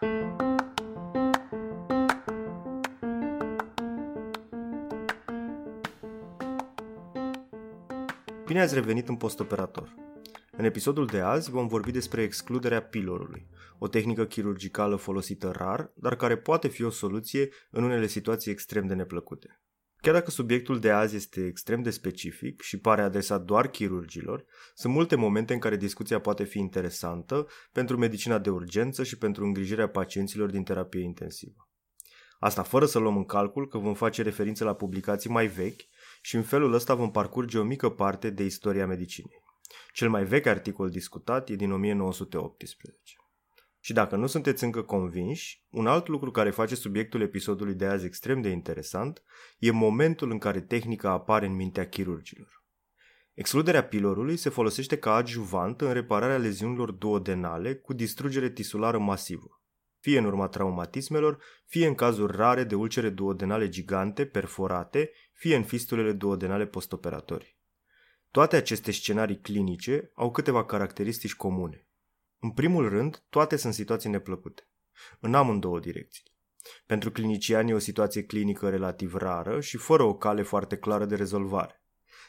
[0.00, 0.10] Bine
[8.60, 9.94] ați revenit în postoperator.
[10.50, 13.46] În episodul de azi vom vorbi despre excluderea pilorului,
[13.78, 18.86] o tehnică chirurgicală folosită rar, dar care poate fi o soluție în unele situații extrem
[18.86, 19.60] de neplăcute.
[20.00, 24.44] Chiar dacă subiectul de azi este extrem de specific și pare adresat doar chirurgilor,
[24.74, 29.44] sunt multe momente în care discuția poate fi interesantă pentru medicina de urgență și pentru
[29.44, 31.68] îngrijirea pacienților din terapie intensivă.
[32.38, 35.80] Asta fără să luăm în calcul că vom face referință la publicații mai vechi
[36.20, 39.42] și în felul ăsta vom parcurge o mică parte de istoria medicinei.
[39.92, 43.19] Cel mai vechi articol discutat e din 1918.
[43.80, 48.06] Și dacă nu sunteți încă convinși, un alt lucru care face subiectul episodului de azi
[48.06, 49.22] extrem de interesant
[49.58, 52.64] e momentul în care tehnica apare în mintea chirurgilor.
[53.34, 59.60] Excluderea pilorului se folosește ca adjuvant în repararea leziunilor duodenale cu distrugere tisulară masivă,
[60.00, 65.62] fie în urma traumatismelor, fie în cazuri rare de ulcere duodenale gigante perforate, fie în
[65.62, 67.58] fistulele duodenale postoperatorii.
[68.30, 71.89] Toate aceste scenarii clinice au câteva caracteristici comune.
[72.40, 74.68] În primul rând, toate sunt situații neplăcute,
[75.20, 76.24] în amândouă direcții.
[76.86, 81.16] Pentru cliniciani e o situație clinică relativ rară și fără o cale foarte clară de
[81.16, 81.82] rezolvare.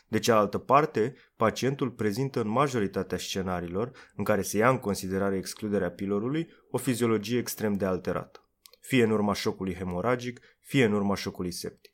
[0.08, 5.92] De cealaltă parte, pacientul prezintă în majoritatea scenariilor în care se ia în considerare excluderea
[5.92, 11.52] pilorului o fiziologie extrem de alterată, fie în urma șocului hemoragic, fie în urma șocului
[11.52, 11.91] septic.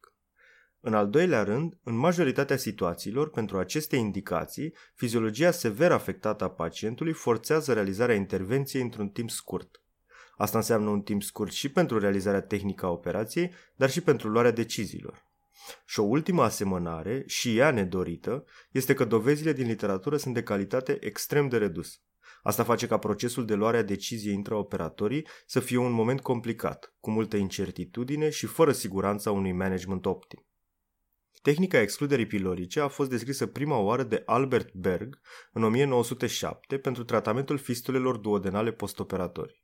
[0.87, 7.13] În al doilea rând, în majoritatea situațiilor, pentru aceste indicații, fiziologia sever afectată a pacientului
[7.13, 9.81] forțează realizarea intervenției într-un timp scurt.
[10.37, 14.51] Asta înseamnă un timp scurt și pentru realizarea tehnică a operației, dar și pentru luarea
[14.51, 15.25] deciziilor.
[15.85, 20.97] Și o ultimă asemănare, și ea nedorită, este că dovezile din literatură sunt de calitate
[20.99, 21.97] extrem de redusă.
[22.41, 27.11] Asta face ca procesul de luare a deciziei intraoperatorii să fie un moment complicat, cu
[27.11, 30.41] multă incertitudine și fără siguranța unui management optim.
[31.47, 35.19] Tehnica excluderii pilorice a fost descrisă prima oară de Albert Berg
[35.51, 39.63] în 1907 pentru tratamentul fistulelor duodenale postoperatorii.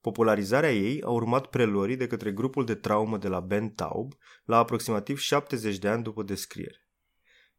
[0.00, 4.12] Popularizarea ei a urmat preluării de către grupul de traumă de la Ben Taub
[4.44, 6.88] la aproximativ 70 de ani după descriere.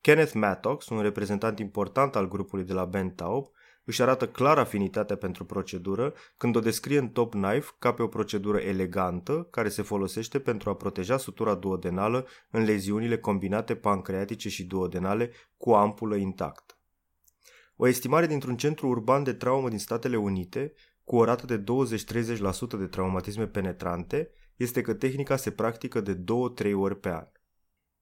[0.02, 3.46] Kenneth Mattox, un reprezentant important al grupului de la Ben Taub,
[3.90, 8.08] își arată clar afinitatea pentru procedură când o descrie în Top Knife ca pe o
[8.08, 14.66] procedură elegantă care se folosește pentru a proteja sutura duodenală în leziunile combinate pancreatice și
[14.66, 16.78] duodenale cu ampulă intactă.
[17.76, 20.74] O estimare dintr-un centru urban de traumă din Statele Unite,
[21.04, 26.24] cu o rată de 20-30% de traumatisme penetrante, este că tehnica se practică de
[26.64, 27.28] 2-3 ori pe an.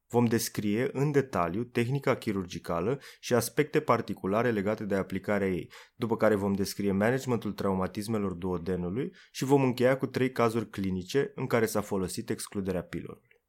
[0.10, 6.36] Vom descrie în detaliu tehnica chirurgicală și aspecte particulare legate de aplicarea ei, după care
[6.36, 11.82] vom descrie managementul traumatismelor duodenului și vom încheia cu trei cazuri clinice în care s-a
[11.82, 13.42] folosit excluderea pilorului.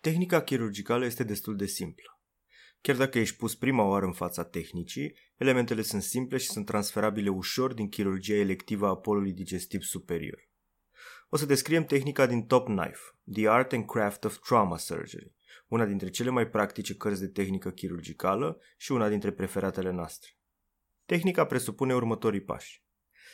[0.00, 2.20] Tehnica chirurgicală este destul de simplă.
[2.80, 7.28] Chiar dacă ești pus prima oară în fața tehnicii, elementele sunt simple și sunt transferabile
[7.28, 10.47] ușor din chirurgia electivă a polului digestiv superior
[11.28, 13.00] o să descriem tehnica din Top Knife,
[13.32, 15.34] The Art and Craft of Trauma Surgery,
[15.68, 20.30] una dintre cele mai practice cărți de tehnică chirurgicală și una dintre preferatele noastre.
[21.06, 22.84] Tehnica presupune următorii pași.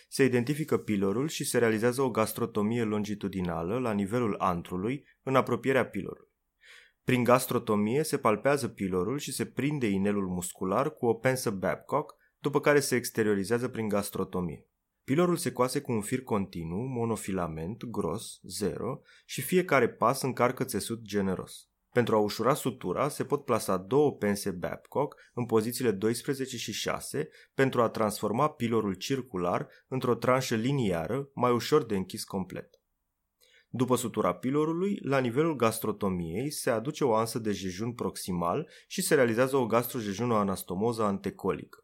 [0.09, 6.32] Se identifică pilorul și se realizează o gastrotomie longitudinală la nivelul antrului, în apropierea pilorului.
[7.05, 12.61] Prin gastrotomie se palpează pilorul și se prinde inelul muscular cu o pensă Babcock, după
[12.61, 14.66] care se exteriorizează prin gastrotomie.
[15.05, 21.03] Pilorul se coase cu un fir continuu, monofilament, gros, zero și fiecare pas încarcă țesut
[21.03, 21.69] generos.
[21.93, 27.29] Pentru a ușura sutura, se pot plasa două pense Babcock în pozițiile 12 și 6
[27.55, 32.81] pentru a transforma pilorul circular într-o tranșă liniară mai ușor de închis complet.
[33.69, 39.15] După sutura pilorului, la nivelul gastrotomiei se aduce o ansă de jejun proximal și se
[39.15, 41.84] realizează o gastrojejună-anastomoză antecolică.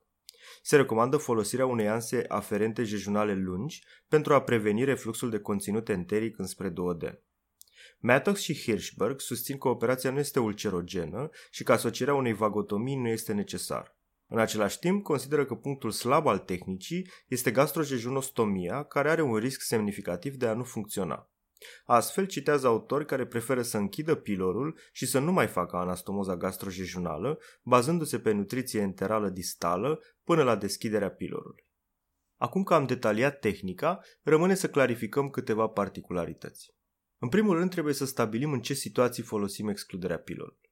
[0.60, 6.39] Se recomandă folosirea unei anse aferente jejunale lungi pentru a preveni refluxul de conținut enteric
[6.39, 7.22] înspre duoden.
[7.98, 13.09] Mattox și Hirschberg susțin că operația nu este ulcerogenă și că asocierea unei vagotomii nu
[13.09, 13.95] este necesară.
[14.27, 19.60] În același timp, consideră că punctul slab al tehnicii este gastrojejunostomia, care are un risc
[19.60, 21.30] semnificativ de a nu funcționa.
[21.84, 27.39] Astfel, citează autori care preferă să închidă pilorul și să nu mai facă anastomoza gastrojejunală,
[27.62, 31.68] bazându-se pe nutriție enterală distală până la deschiderea pilorului.
[32.36, 36.71] Acum că am detaliat tehnica, rămâne să clarificăm câteva particularități.
[37.18, 40.71] În primul rând, trebuie să stabilim în ce situații folosim excluderea pilorului.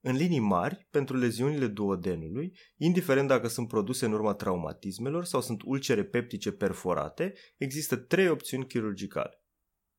[0.00, 5.62] În linii mari, pentru leziunile duodenului, indiferent dacă sunt produse în urma traumatismelor sau sunt
[5.64, 9.37] ulcere peptice perforate, există trei opțiuni chirurgicale.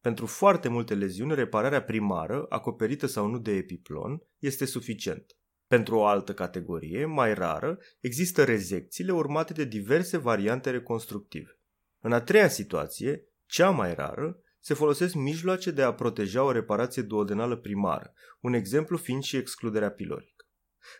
[0.02, 5.38] Pentru foarte multe leziuni, repararea primară, acoperită sau nu de epiplon, este suficient.
[5.68, 11.60] Pentru o altă categorie, mai rară, există rezecțiile urmate de diverse variante reconstructive.
[12.00, 17.02] În a treia situație, cea mai rară, se folosesc mijloace de a proteja o reparație
[17.02, 20.48] duodenală primară, un exemplu fiind și excluderea pilorică.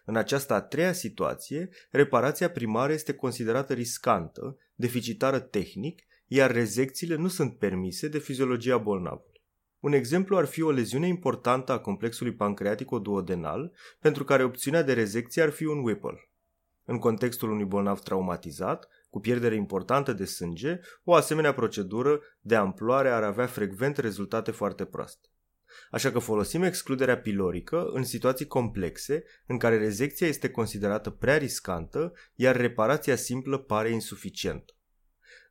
[0.06, 7.28] În această a treia situație, reparația primară este considerată riscantă, deficitară tehnic, iar rezecțiile nu
[7.28, 9.42] sunt permise de fiziologia bolnavului.
[9.80, 15.42] Un exemplu ar fi o leziune importantă a complexului pancreatico-duodenal, pentru care opțiunea de rezecție
[15.42, 16.30] ar fi un Whipple.
[16.84, 23.10] În contextul unui bolnav traumatizat, cu pierdere importantă de sânge, o asemenea procedură de amploare
[23.10, 25.28] ar avea frecvent rezultate foarte proaste.
[25.92, 32.14] Așa că folosim excluderea pilorică în situații complexe în care rezecția este considerată prea riscantă,
[32.36, 34.74] iar reparația simplă pare insuficientă.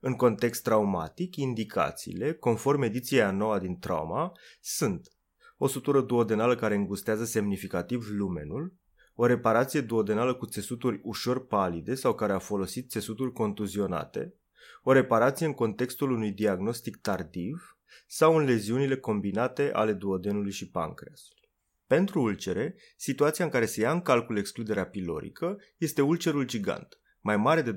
[0.01, 5.13] În context traumatic, indicațiile, conform ediției a noua din trauma, sunt
[5.57, 8.75] o sutură duodenală care îngustează semnificativ lumenul,
[9.15, 14.35] o reparație duodenală cu țesuturi ușor palide sau care a folosit țesuturi contuzionate,
[14.83, 21.51] o reparație în contextul unui diagnostic tardiv sau în leziunile combinate ale duodenului și pancreasului.
[21.87, 27.37] Pentru ulcere, situația în care se ia în calcul excluderea pilorică este ulcerul gigant, mai
[27.37, 27.77] mare de 2,5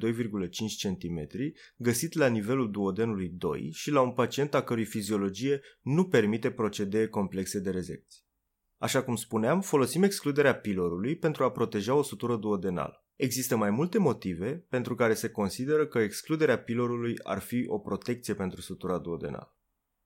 [0.82, 1.28] cm,
[1.78, 7.08] găsit la nivelul duodenului 2 și la un pacient a cărui fiziologie nu permite procedee
[7.08, 8.26] complexe de rezecție.
[8.78, 13.06] Așa cum spuneam, folosim excluderea pilorului pentru a proteja o sutură duodenală.
[13.16, 18.34] Există mai multe motive pentru care se consideră că excluderea pilorului ar fi o protecție
[18.34, 19.56] pentru sutura duodenală.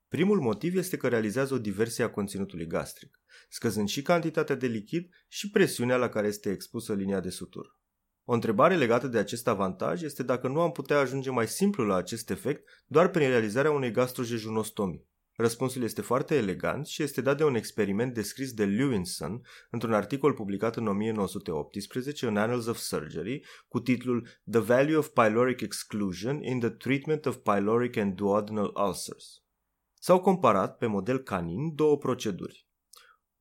[0.08, 5.10] Primul motiv este că realizează o diversie a conținutului gastric, scăzând și cantitatea de lichid
[5.28, 7.80] și presiunea la care este expusă linia de sutură.
[8.27, 11.95] O întrebare legată de acest avantaj este dacă nu am putea ajunge mai simplu la
[11.95, 15.07] acest efect doar prin realizarea unei gastrojejunostomii.
[15.38, 20.33] Răspunsul este foarte elegant și este dat de un experiment descris de Lewinson într-un articol
[20.33, 26.60] publicat în 1918 în Annals of Surgery cu titlul The Value of Pyloric Exclusion in
[26.60, 29.44] the Treatment of Pyloric and Duodenal Ulcers.
[29.94, 32.64] S-au comparat pe model canin două proceduri.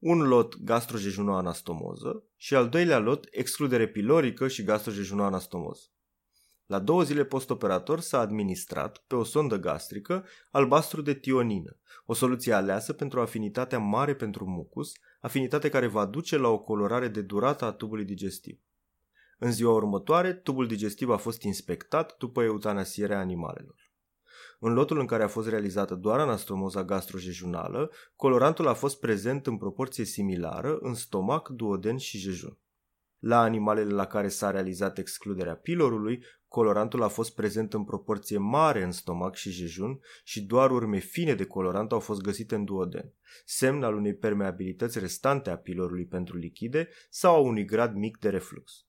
[0.06, 5.82] Un lot gastrojejunoanastomoză și al doilea lot excludere pilorică și gastrojejunoanastomoză.
[6.66, 12.52] La două zile postoperator s-a administrat, pe o sondă gastrică, albastru de tionină, o soluție
[12.52, 17.64] aleasă pentru afinitatea mare pentru mucus, afinitate care va duce la o colorare de durată
[17.64, 18.60] a tubului digestiv.
[19.38, 23.83] În ziua următoare, tubul digestiv a fost inspectat după eutanasierea animalelor.
[24.66, 29.56] În lotul în care a fost realizată doar anastromoza gastrojejunală, colorantul a fost prezent în
[29.56, 32.58] proporție similară în stomac, duoden și jejun.
[33.18, 38.82] La animalele la care s-a realizat excluderea pilorului, colorantul a fost prezent în proporție mare
[38.82, 43.12] în stomac și jejun și doar urme fine de colorant au fost găsite în duoden,
[43.44, 48.28] semn al unei permeabilități restante a pilorului pentru lichide sau a unui grad mic de
[48.28, 48.83] reflux.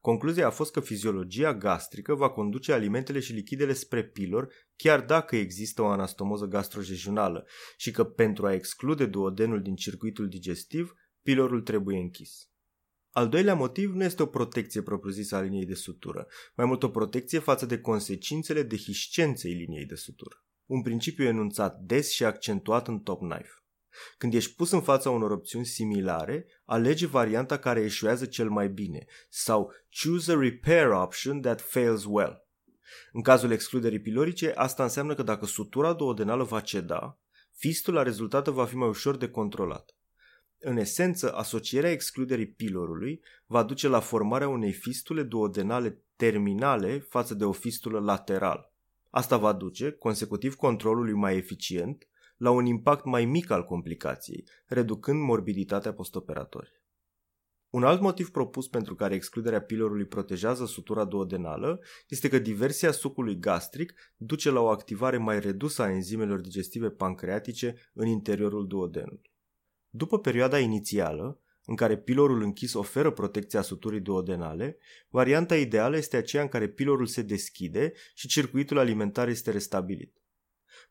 [0.00, 5.36] Concluzia a fost că fiziologia gastrică va conduce alimentele și lichidele spre pilor chiar dacă
[5.36, 11.98] există o anastomoză gastrojejunală și că pentru a exclude duodenul din circuitul digestiv, pilorul trebuie
[11.98, 12.48] închis.
[13.10, 16.88] Al doilea motiv nu este o protecție propriu-zisă a liniei de sutură, mai mult o
[16.88, 20.44] protecție față de consecințele dehiscenței liniei de sutură.
[20.66, 23.59] Un principiu enunțat des și accentuat în Top Knife.
[24.18, 29.04] Când ești pus în fața unor opțiuni similare, alege varianta care eșuează cel mai bine
[29.28, 32.48] sau choose a repair option that fails well.
[33.12, 37.18] În cazul excluderii pilorice, asta înseamnă că dacă sutura duodenală va ceda,
[37.52, 39.94] fistula rezultată va fi mai ușor de controlat.
[40.58, 47.44] În esență, asocierea excluderii pilorului va duce la formarea unei fistule duodenale terminale față de
[47.44, 48.74] o fistulă laterală.
[49.10, 52.08] Asta va duce, consecutiv controlului mai eficient,
[52.40, 56.82] la un impact mai mic al complicației, reducând morbiditatea postoperatorie.
[57.70, 63.38] Un alt motiv propus pentru care excluderea pilorului protejează sutura duodenală este că diversia sucului
[63.38, 69.32] gastric duce la o activare mai redusă a enzimelor digestive pancreatice în interiorul duodenului.
[69.90, 74.78] După perioada inițială, în care pilorul închis oferă protecția suturii duodenale,
[75.08, 80.19] varianta ideală este aceea în care pilorul se deschide și circuitul alimentar este restabilit.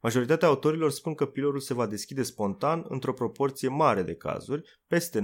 [0.02, 5.20] Majoritatea autorilor spun că pilorul se va deschide spontan într-o proporție mare de cazuri, peste
[5.20, 5.24] 90%.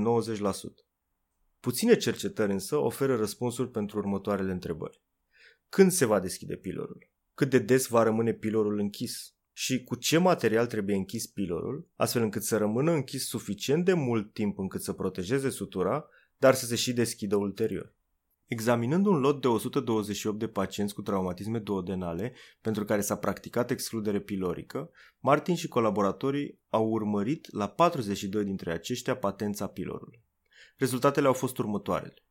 [1.60, 5.02] Puține cercetări însă oferă răspunsuri pentru următoarele întrebări.
[5.70, 7.10] Când se va deschide pilorul?
[7.34, 9.36] Cât de des va rămâne pilorul închis?
[9.58, 14.34] și cu ce material trebuie închis pilorul, astfel încât să rămână închis suficient de mult
[14.34, 16.06] timp încât să protejeze sutura,
[16.38, 17.95] dar să se și deschidă ulterior.
[18.48, 24.20] Examinând un lot de 128 de pacienți cu traumatisme duodenale pentru care s-a practicat excludere
[24.20, 30.24] pilorică, Martin și colaboratorii au urmărit la 42 dintre aceștia patența pilorului.
[30.78, 32.24] Rezultatele au fost următoarele.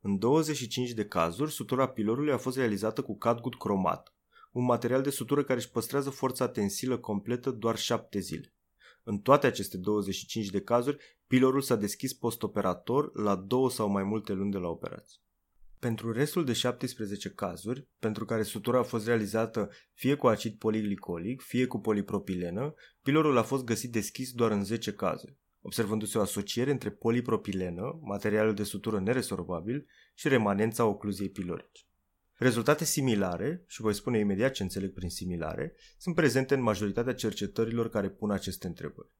[0.00, 4.14] În 25 de cazuri, sutura pilorului a fost realizată cu catgut cromat,
[4.52, 8.54] un material de sutură care își păstrează forța tensilă completă doar 7 zile.
[9.02, 14.32] În toate aceste 25 de cazuri, pilorul s-a deschis postoperator la două sau mai multe
[14.32, 15.20] luni de la operație.
[15.82, 21.40] Pentru restul de 17 cazuri, pentru care sutura a fost realizată fie cu acid poliglicolic,
[21.40, 26.70] fie cu polipropilenă, pilorul a fost găsit deschis doar în 10 cazuri, observându-se o asociere
[26.70, 31.82] între polipropilenă, materialul de sutură neresorbabil, și remanența ocluziei pilorice.
[32.32, 37.88] Rezultate similare, și voi spune imediat ce înțeleg prin similare, sunt prezente în majoritatea cercetărilor
[37.88, 39.12] care pun aceste întrebări.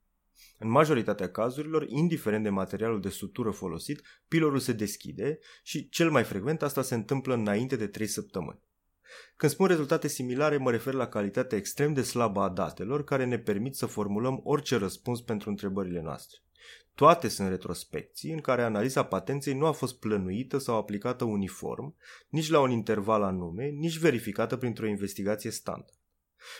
[0.59, 6.25] În majoritatea cazurilor, indiferent de materialul de sutură folosit, pilorul se deschide și cel mai
[6.25, 8.61] frecvent asta se întâmplă înainte de 3 săptămâni.
[9.37, 13.39] Când spun rezultate similare, mă refer la calitatea extrem de slabă a datelor care ne
[13.39, 16.39] permit să formulăm orice răspuns pentru întrebările noastre.
[16.95, 21.97] Toate sunt retrospecții în care analiza patenței nu a fost plănuită sau aplicată uniform,
[22.29, 26.01] nici la un interval anume, nici verificată printr-o investigație standard.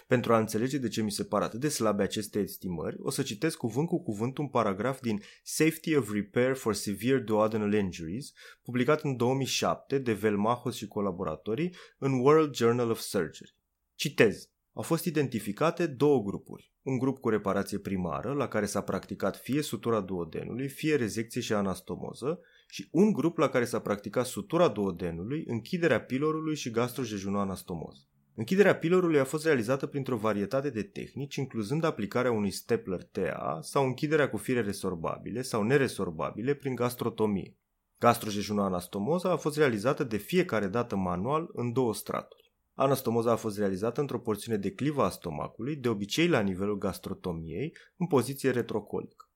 [0.07, 3.23] Pentru a înțelege de ce mi se par atât de slabe aceste estimări, o să
[3.23, 9.03] citesc cuvânt cu cuvânt un paragraf din Safety of Repair for Severe Duodenal Injuries, publicat
[9.03, 13.57] în 2007 de Velmachos și colaboratorii în World Journal of Surgery.
[13.95, 14.47] Citez.
[14.73, 16.73] Au fost identificate două grupuri.
[16.83, 21.53] Un grup cu reparație primară, la care s-a practicat fie sutura duodenului, fie rezecție și
[21.53, 28.07] anastomoză, și un grup la care s-a practicat sutura duodenului, închiderea pilorului și gastrojejunoanastomoză.
[28.35, 33.85] Închiderea pilorului a fost realizată printr-o varietate de tehnici, incluzând aplicarea unui stapler TA sau
[33.85, 37.57] închiderea cu fire resorbabile sau neresorbabile prin gastrotomie.
[37.99, 42.53] Gastrojejunoanastomoza a fost realizată de fiecare dată manual în două straturi.
[42.75, 47.77] Anastomoza a fost realizată într-o porțiune de clivă a stomacului, de obicei la nivelul gastrotomiei,
[47.97, 49.31] în poziție retrocolică.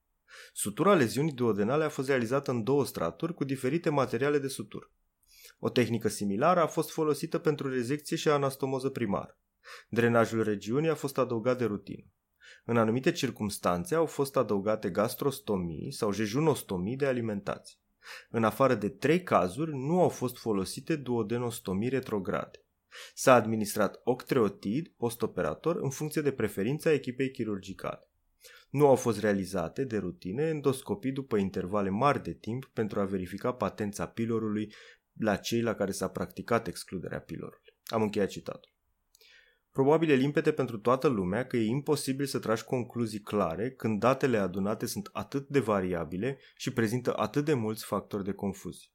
[0.53, 4.91] Sutura leziunii duodenale a fost realizată în două straturi cu diferite materiale de sutură.
[5.59, 9.39] O tehnică similară a fost folosită pentru rezecție și anastomoză primară.
[9.89, 12.11] Drenajul regiunii a fost adăugat de rutină.
[12.65, 17.79] În anumite circumstanțe au fost adăugate gastrostomii sau jejunostomii de alimentație.
[18.29, 22.65] În afară de trei cazuri, nu au fost folosite duodenostomii retrograde.
[23.13, 28.09] S-a administrat octreotid postoperator în funcție de preferința echipei chirurgicale.
[28.69, 33.53] Nu au fost realizate de rutine endoscopii după intervale mari de timp pentru a verifica
[33.53, 34.73] patența pilorului
[35.19, 37.75] la cei la care s-a practicat excluderea pilorului.
[37.85, 38.75] Am încheiat citatul.
[39.71, 44.37] Probabil e limpede pentru toată lumea că e imposibil să tragi concluzii clare când datele
[44.37, 48.89] adunate sunt atât de variabile și prezintă atât de mulți factori de confuzie.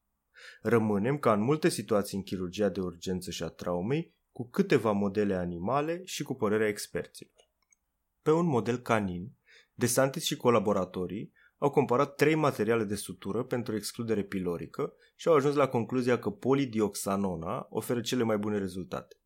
[0.62, 5.34] Rămânem, ca în multe situații în chirurgia de urgență și a traumei, cu câteva modele
[5.34, 7.50] animale și cu părerea experților.
[8.22, 9.32] Pe un model canin,
[9.74, 15.54] DeSantis și colaboratorii au comparat trei materiale de sutură pentru excludere pilorică și au ajuns
[15.54, 19.16] la concluzia că polidioxanona oferă cele mai bune rezultate.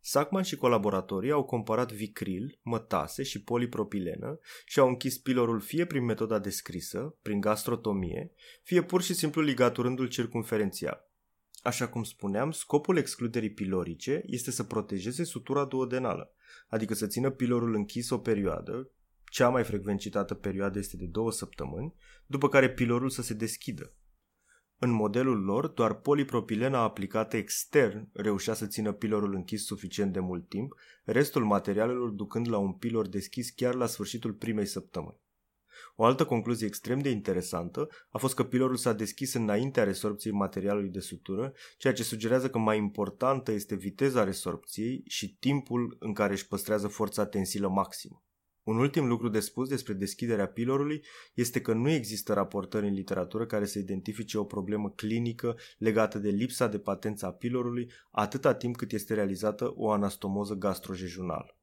[0.00, 6.04] Sackman și colaboratorii au comparat vicril, mătase și polipropilenă și au închis pilorul fie prin
[6.04, 11.10] metoda descrisă, prin gastrotomie, fie pur și simplu ligaturându-l circumferențial.
[11.62, 16.34] Așa cum spuneam, scopul excluderii pilorice este să protejeze sutura duodenală,
[16.68, 18.90] adică să țină pilorul închis o perioadă,
[19.30, 21.94] cea mai frecvent citată perioadă este de două săptămâni,
[22.26, 23.94] după care pilorul să se deschidă.
[24.78, 30.48] În modelul lor, doar polipropilena aplicată extern reușea să țină pilorul închis suficient de mult
[30.48, 35.20] timp, restul materialelor ducând la un pilor deschis chiar la sfârșitul primei săptămâni.
[35.96, 40.90] O altă concluzie extrem de interesantă a fost că pilorul s-a deschis înaintea resorpției materialului
[40.90, 46.32] de sutură, ceea ce sugerează că mai importantă este viteza resorpției și timpul în care
[46.32, 48.24] își păstrează forța tensilă maximă.
[48.62, 53.46] Un ultim lucru de spus despre deschiderea pilorului este că nu există raportări în literatură
[53.46, 58.76] care să identifice o problemă clinică legată de lipsa de patență a pilorului atâta timp
[58.76, 61.54] cât este realizată o anastomoză gastrojejunală.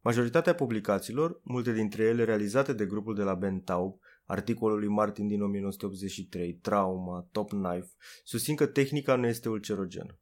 [0.00, 5.26] Majoritatea publicațiilor, multe dintre ele realizate de grupul de la Ben Taub, articolul lui Martin
[5.26, 7.88] din 1983, Trauma, Top Knife,
[8.24, 10.18] susțin că tehnica nu este ulcerogenă.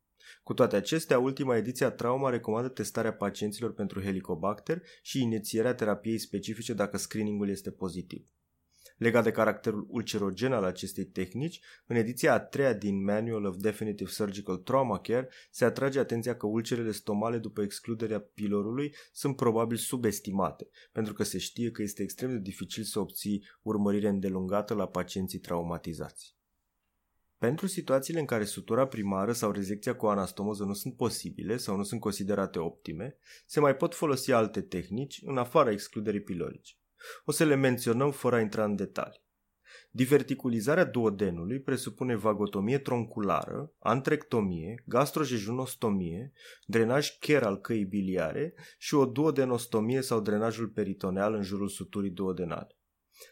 [0.47, 6.19] Cu toate acestea, ultima ediție a Trauma recomandă testarea pacienților pentru Helicobacter și inițierea terapiei
[6.19, 8.26] specifice dacă screeningul este pozitiv.
[8.97, 14.11] Legat de caracterul ulcerogen al acestei tehnici, în ediția a treia din Manual of Definitive
[14.11, 20.69] Surgical Trauma Care se atrage atenția că ulcerele stomale după excluderea pilorului sunt probabil subestimate,
[20.93, 25.38] pentru că se știe că este extrem de dificil să obții urmărire îndelungată la pacienții
[25.38, 26.37] traumatizați.
[27.38, 31.83] Pentru situațiile în care sutura primară sau rezecția cu anastomoză nu sunt posibile sau nu
[31.83, 36.75] sunt considerate optime, se mai pot folosi alte tehnici în afara excluderii pilorice.
[37.25, 39.25] O să le menționăm fără a intra în detalii.
[39.90, 46.33] Diverticulizarea duodenului presupune vagotomie tronculară, antrectomie, gastrojejunostomie,
[46.66, 52.75] drenaj chiar al căii biliare și o duodenostomie sau drenajul peritoneal în jurul suturii duodenale.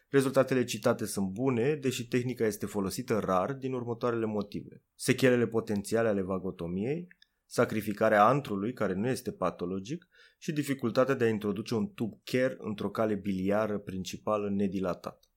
[0.09, 4.83] Rezultatele citate sunt bune, deși tehnica este folosită rar din următoarele motive.
[4.95, 7.09] Sechelele potențiale ale vagotomiei,
[7.47, 12.91] sacrificarea antrului, care nu este patologic, și dificultatea de a introduce un tub care într-o
[12.91, 15.29] cale biliară principală nedilatată.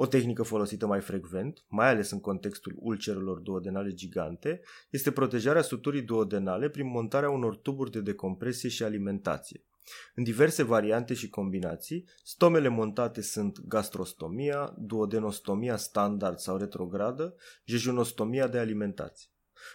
[0.00, 4.60] O tehnică folosită mai frecvent, mai ales în contextul ulcerelor duodenale gigante,
[4.90, 9.64] este protejarea suturii duodenale prin montarea unor tuburi de decompresie și alimentație.
[10.14, 18.58] În diverse variante și combinații, stomele montate sunt gastrostomia, duodenostomia standard sau retrogradă, jejunostomia de
[18.58, 19.28] alimentație.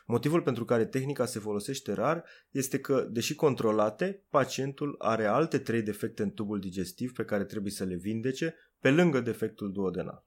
[0.05, 5.82] Motivul pentru care tehnica se folosește rar este că, deși controlate, pacientul are alte trei
[5.82, 10.25] defecte în tubul digestiv pe care trebuie să le vindece, pe lângă defectul duodenal.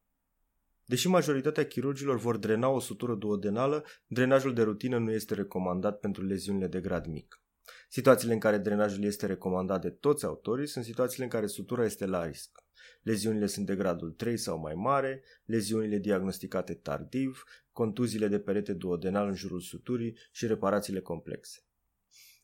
[0.84, 6.24] Deși majoritatea chirurgilor vor drena o sutură duodenală, drenajul de rutină nu este recomandat pentru
[6.24, 7.40] leziunile de grad mic.
[7.88, 12.06] Situațiile în care drenajul este recomandat de toți autorii sunt situațiile în care sutura este
[12.06, 12.64] la risc.
[13.02, 19.28] Leziunile sunt de gradul 3 sau mai mare, leziunile diagnosticate tardiv, contuziile de perete duodenal
[19.28, 21.60] în jurul suturii și reparațiile complexe.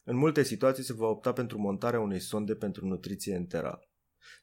[0.05, 3.92] În multe situații se va opta pentru montarea unei sonde pentru nutriție enterală.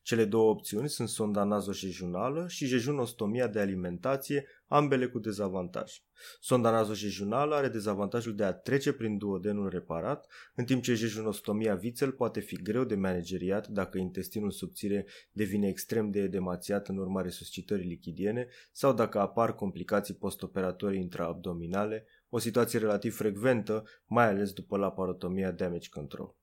[0.01, 6.01] Cele două opțiuni sunt sonda nazojejunală și jejunostomia de alimentație, ambele cu dezavantaj.
[6.39, 12.11] Sonda nazojejunală are dezavantajul de a trece prin duodenul reparat, în timp ce jejunostomia vițel
[12.11, 17.87] poate fi greu de manageriat dacă intestinul subțire devine extrem de edemațiat în urma resuscitării
[17.87, 25.51] lichidiene sau dacă apar complicații postoperatorii intraabdominale, o situație relativ frecventă, mai ales după laparotomia
[25.51, 26.38] damage control.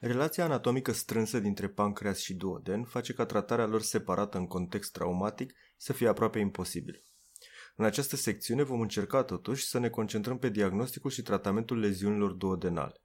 [0.00, 5.54] Relația anatomică strânsă dintre pancreas și duoden face ca tratarea lor separată în context traumatic
[5.76, 7.04] să fie aproape imposibil.
[7.76, 13.02] În această secțiune vom încerca totuși să ne concentrăm pe diagnosticul și tratamentul leziunilor duodenale.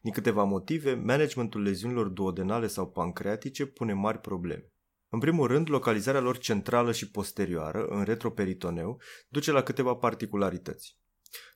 [0.00, 4.72] Din câteva motive, managementul leziunilor duodenale sau pancreatice pune mari probleme.
[5.08, 11.00] În primul rând, localizarea lor centrală și posterioară, în retroperitoneu, duce la câteva particularități.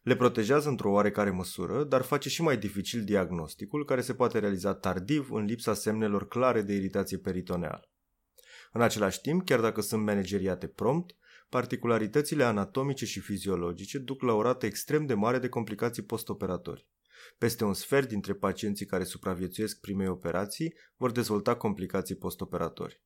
[0.02, 4.74] Le protejează într-o oarecare măsură, dar face și mai dificil diagnosticul, care se poate realiza
[4.74, 7.90] tardiv în lipsa semnelor clare de iritație peritoneală.
[8.72, 11.16] În același timp, chiar dacă sunt manageriate prompt,
[11.48, 16.88] particularitățile anatomice și fiziologice duc la o rată extrem de mare de complicații postoperatorii.
[17.38, 23.04] Peste un sfert dintre pacienții care supraviețuiesc primei operații vor dezvolta complicații postoperatorii.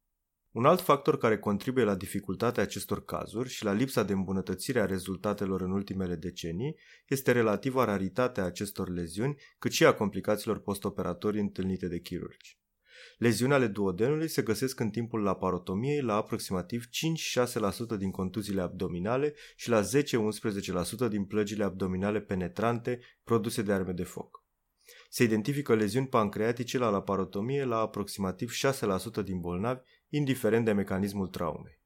[0.53, 4.87] Un alt factor care contribuie la dificultatea acestor cazuri și la lipsa de îmbunătățire a
[4.87, 11.89] rezultatelor în ultimele decenii este relativa raritatea acestor leziuni, cât și a complicațiilor postoperatorii întâlnite
[11.89, 12.59] de chirurgi.
[13.19, 16.85] Leziunile ale duodenului se găsesc în timpul laparotomiei la aproximativ
[17.95, 19.83] 5-6% din contuziile abdominale și la
[21.07, 24.45] 10-11% din plăgile abdominale penetrante produse de arme de foc.
[25.09, 28.53] Se identifică leziuni pancreatice la laparotomie la aproximativ
[29.21, 29.81] 6% din bolnavi
[30.11, 31.81] indiferent de mecanismul traumei.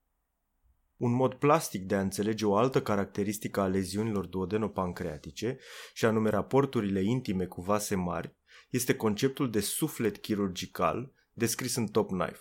[0.96, 5.58] Un mod plastic de a înțelege o altă caracteristică a leziunilor duodenopancreatice,
[5.94, 8.36] și anume raporturile intime cu vase mari,
[8.70, 12.40] este conceptul de suflet chirurgical descris în Top Knife.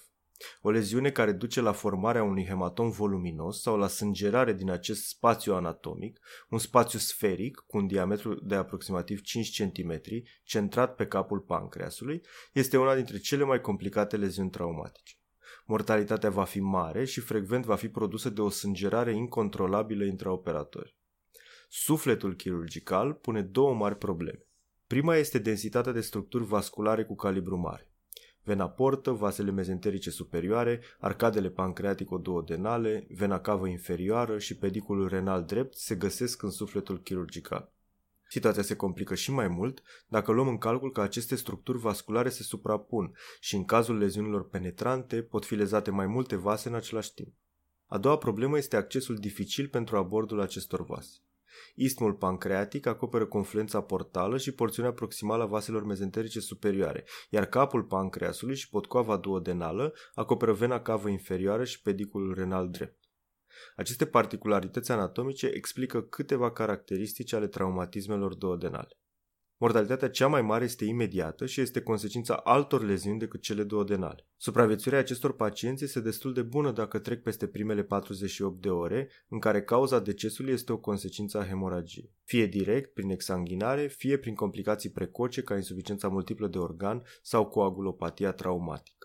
[0.62, 5.54] O leziune care duce la formarea unui hematom voluminos sau la sângerare din acest spațiu
[5.56, 6.20] anatomic,
[6.50, 10.02] un spațiu sferic cu un diametru de aproximativ 5 cm,
[10.44, 12.22] centrat pe capul pancreasului,
[12.54, 15.18] este una dintre cele mai complicate leziuni traumatice
[15.74, 20.98] mortalitatea va fi mare și frecvent va fi produsă de o sângerare incontrolabilă între operatori.
[21.70, 24.46] Sufletul chirurgical pune două mari probleme.
[24.88, 27.92] Prima este densitatea de structuri vasculare cu calibru mare.
[28.44, 35.96] Vena portă, vasele mezenterice superioare, arcadele pancreatico-duodenale, vena cavă inferioară și pediculul renal drept se
[35.96, 37.74] găsesc în sufletul chirurgical.
[38.34, 42.44] Situația se complică și mai mult dacă luăm în calcul că aceste structuri vasculare se
[42.44, 47.34] suprapun și în cazul leziunilor penetrante pot fi lezate mai multe vase în același timp.
[47.88, 51.18] A doua problemă este accesul dificil pentru abordul acestor vase.
[51.76, 58.56] Istmul pancreatic acoperă confluența portală și porțiunea proximală a vaselor mezenterice superioare, iar capul pancreasului
[58.56, 63.03] și potcoava duodenală acoperă vena cavă inferioară și pediculul renal drept.
[63.76, 68.98] Aceste particularități anatomice explică câteva caracteristici ale traumatismelor duodenale.
[69.64, 74.28] Mortalitatea cea mai mare este imediată și este consecința altor leziuni decât cele duodenale.
[74.38, 79.40] Supraviețuirea acestor pacienți este destul de bună dacă trec peste primele 48 de ore, în
[79.40, 84.92] care cauza decesului este o consecință a hemoragiei, fie direct, prin exsanguinare, fie prin complicații
[84.92, 89.03] precoce ca insuficiența multiplă de organ sau coagulopatia traumatică.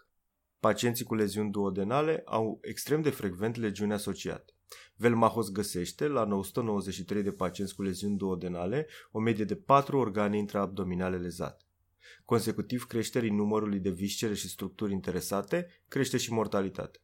[0.60, 4.52] Pacienții cu leziuni duodenale au extrem de frecvent legiuni asociate.
[4.96, 11.16] Velmahos găsește, la 993 de pacienți cu leziuni duodenale, o medie de 4 organe intraabdominale
[11.16, 11.64] lezate.
[12.24, 17.00] Consecutiv creșterii numărului de viscere și structuri interesate, crește și mortalitatea.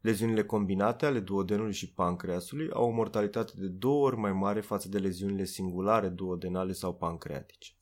[0.00, 4.88] Leziunile combinate ale duodenului și pancreasului au o mortalitate de două ori mai mare față
[4.88, 7.72] de leziunile singulare duodenale sau pancreatice.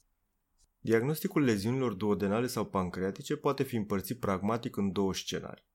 [0.84, 5.70] Diagnosticul leziunilor duodenale sau pancreatice poate fi împărțit pragmatic în două scenarii.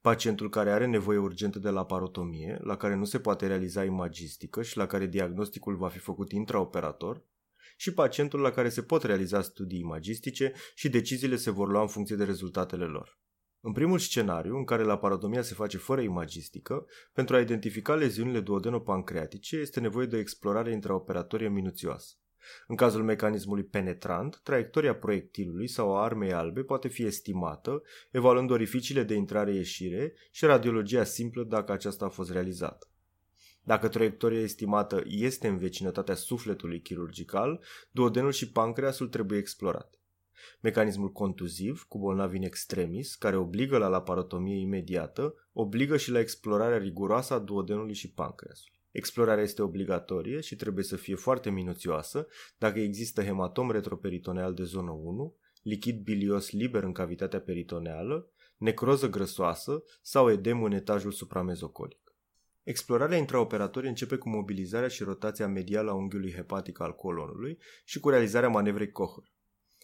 [0.00, 4.76] Pacientul care are nevoie urgentă de laparotomie, la care nu se poate realiza imagistică și
[4.76, 7.24] la care diagnosticul va fi făcut intraoperator,
[7.76, 11.88] și pacientul la care se pot realiza studii imagistice și deciziile se vor lua în
[11.88, 13.18] funcție de rezultatele lor.
[13.60, 19.56] În primul scenariu, în care laparotomia se face fără imagistică, pentru a identifica leziunile duodenopancreatice
[19.56, 22.19] este nevoie de o explorare intraoperatorie minuțioasă.
[22.66, 29.02] În cazul mecanismului penetrant, traiectoria proiectilului sau a armei albe poate fi estimată, evaluând orificiile
[29.02, 32.88] de intrare-ieșire și radiologia simplă dacă aceasta a fost realizată.
[33.62, 39.98] Dacă traiectoria estimată este în vecinătatea sufletului chirurgical, duodenul și pancreasul trebuie explorate.
[40.60, 46.78] Mecanismul contuziv, cu bolnavi în extremis, care obligă la laparotomie imediată, obligă și la explorarea
[46.78, 48.79] riguroasă a duodenului și pancreasului.
[48.90, 52.26] Explorarea este obligatorie și trebuie să fie foarte minuțioasă
[52.58, 59.82] dacă există hematom retroperitoneal de zonă 1, lichid bilios liber în cavitatea peritoneală, necroză grăsoasă
[60.02, 62.14] sau edem în etajul supramezocolic.
[62.62, 68.08] Explorarea intraoperatorie începe cu mobilizarea și rotația medială a unghiului hepatic al colonului și cu
[68.08, 69.32] realizarea manevrei Kocher.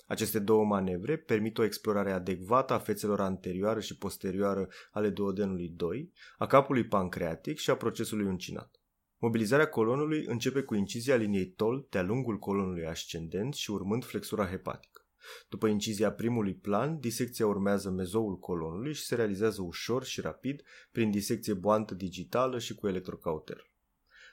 [0.07, 6.13] Aceste două manevre permit o explorare adecvată a fețelor anterioară și posterioară ale duodenului 2,
[6.39, 8.81] a capului pancreatic și a procesului uncinat.
[9.19, 15.01] Mobilizarea colonului începe cu incizia liniei tol de-a lungul colonului ascendent și urmând flexura hepatică.
[15.49, 21.11] După incizia primului plan, disecția urmează mezoul colonului și se realizează ușor și rapid prin
[21.11, 23.71] disecție boantă digitală și cu electrocauter.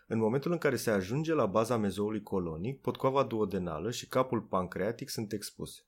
[0.08, 5.10] În momentul în care se ajunge la baza mezoului colonic, potcoava duodenală și capul pancreatic
[5.10, 5.82] sunt expuse.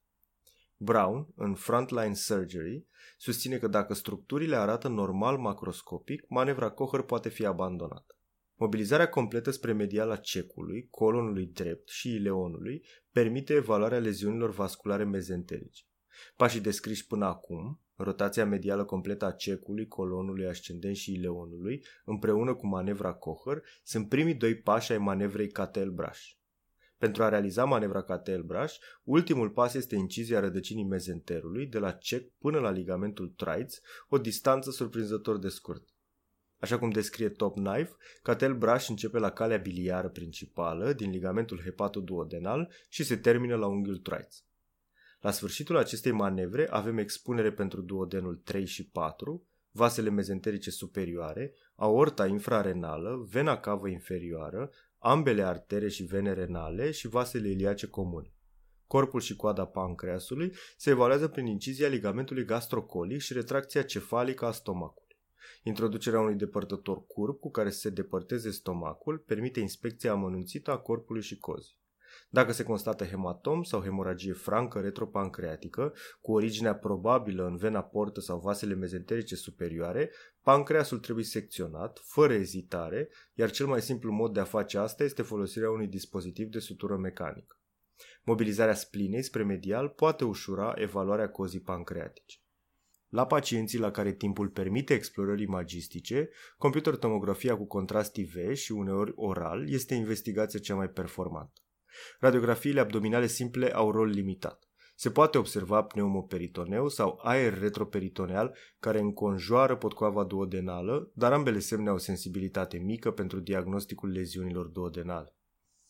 [0.78, 2.86] Brown, în Frontline Surgery,
[3.18, 8.15] susține că dacă structurile arată normal macroscopic, manevra Kocher poate fi abandonată.
[8.58, 15.84] Mobilizarea completă spre mediala cecului, colonului drept și ileonului permite evaluarea leziunilor vasculare mezenterice.
[16.36, 22.68] Pașii descriși până acum, rotația medială completă a cecului, colonului ascendent și ileonului, împreună cu
[22.68, 26.36] manevra Kocher, sunt primii doi pași ai manevrei Catel-Braș.
[26.98, 32.60] Pentru a realiza manevra Catel-Braș, ultimul pas este incizia rădăcinii mezenterului de la cec până
[32.60, 35.95] la ligamentul Trites, o distanță surprinzător de scurtă.
[36.66, 42.72] Așa cum descrie Top Knife, Catel Braș începe la calea biliară principală din ligamentul hepatoduodenal
[42.90, 44.44] și se termină la unghiul Trites.
[45.20, 52.28] La sfârșitul acestei manevre avem expunere pentru duodenul 3 și 4, vasele mezenterice superioare, aorta
[52.28, 58.34] infrarenală, vena cavă inferioară, ambele artere și vene renale și vasele iliace comune.
[58.88, 65.05] Corpul și coada pancreasului se evaluează prin incizia ligamentului gastrocolic și retracția cefalică a stomacului.
[65.64, 71.22] Introducerea unui depărtător curb cu care să se depărteze stomacul permite inspecția amănunțită a corpului
[71.22, 71.84] și cozii.
[72.30, 78.40] Dacă se constată hematom sau hemoragie francă retropancreatică, cu originea probabilă în vena portă sau
[78.40, 84.44] vasele mezenterice superioare, pancreasul trebuie secționat, fără ezitare, iar cel mai simplu mod de a
[84.44, 87.60] face asta este folosirea unui dispozitiv de sutură mecanică.
[88.24, 92.40] Mobilizarea splinei spre medial poate ușura evaluarea cozii pancreatice.
[93.16, 99.12] La pacienții la care timpul permite explorări imagistice, computer tomografia cu contrast IV și uneori
[99.16, 101.62] oral este investigația cea mai performantă.
[102.20, 104.70] Radiografiile abdominale simple au rol limitat.
[104.96, 111.98] Se poate observa pneumoperitoneu sau aer retroperitoneal care înconjoară potcoava duodenală, dar ambele semne au
[111.98, 115.36] sensibilitate mică pentru diagnosticul leziunilor duodenale.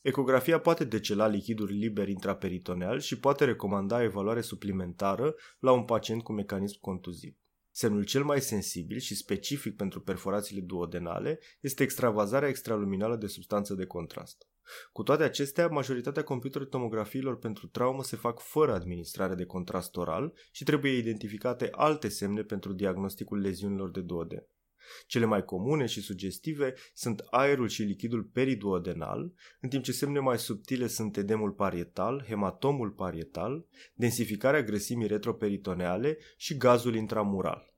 [0.05, 6.33] Ecografia poate decela lichiduri liber intraperitoneal și poate recomanda evaluare suplimentară la un pacient cu
[6.33, 7.35] mecanism contuziv.
[7.71, 13.85] Semnul cel mai sensibil și specific pentru perforațiile duodenale este extravazarea extraluminală de substanță de
[13.85, 14.47] contrast.
[14.91, 20.63] Cu toate acestea, majoritatea computer-tomografiilor pentru traumă se fac fără administrare de contrast oral și
[20.63, 24.47] trebuie identificate alte semne pentru diagnosticul leziunilor de duoden.
[25.07, 30.39] Cele mai comune și sugestive sunt aerul și lichidul periduodenal, în timp ce semne mai
[30.39, 37.73] subtile sunt edemul parietal, hematomul parietal, densificarea grăsimii retroperitoneale și gazul intramural.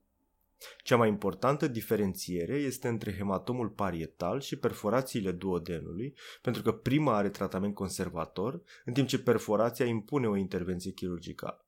[0.83, 7.29] Cea mai importantă diferențiere este între hematomul parietal și perforațiile duodenului, pentru că prima are
[7.29, 11.66] tratament conservator, în timp ce perforația impune o intervenție chirurgicală.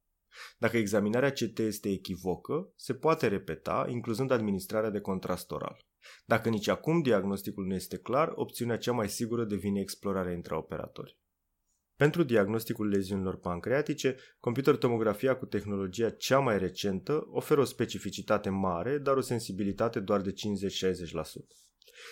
[0.57, 5.87] Dacă examinarea CT este echivocă, se poate repeta, incluzând administrarea de contrast oral.
[6.25, 11.17] Dacă nici acum diagnosticul nu este clar, opțiunea cea mai sigură devine explorarea intraoperatorie.
[11.95, 19.15] Pentru diagnosticul leziunilor pancreatice, computertomografia cu tehnologia cea mai recentă oferă o specificitate mare, dar
[19.15, 20.33] o sensibilitate doar de 50-60%.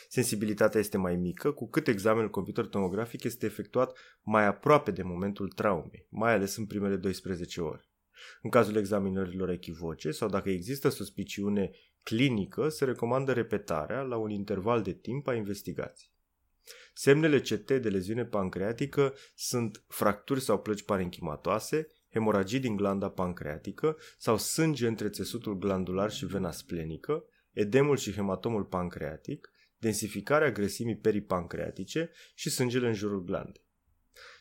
[0.09, 5.47] Sensibilitatea este mai mică, cu cât examenul computer tomografic este efectuat mai aproape de momentul
[5.47, 7.89] traumei, mai ales în primele 12 ore.
[8.41, 11.71] În cazul examinărilor echivoce sau dacă există suspiciune
[12.03, 16.11] clinică, se recomandă repetarea la un interval de timp a investigației.
[16.93, 24.37] Semnele CT de leziune pancreatică sunt fracturi sau plăci parenchimatoase, hemoragii din glanda pancreatică sau
[24.37, 32.49] sânge între țesutul glandular și vena splenică, edemul și hematomul pancreatic, densificarea grăsimii peripancreatice și
[32.49, 33.66] sângele în jurul glandei.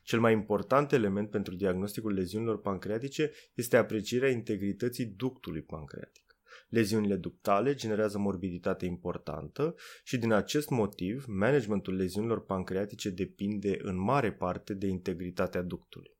[0.06, 6.36] Cel mai important element pentru diagnosticul leziunilor pancreatice este aprecierea integrității ductului pancreatic.
[6.68, 14.32] Leziunile ductale generează morbiditate importantă și din acest motiv managementul leziunilor pancreatice depinde în mare
[14.32, 16.16] parte de integritatea ductului.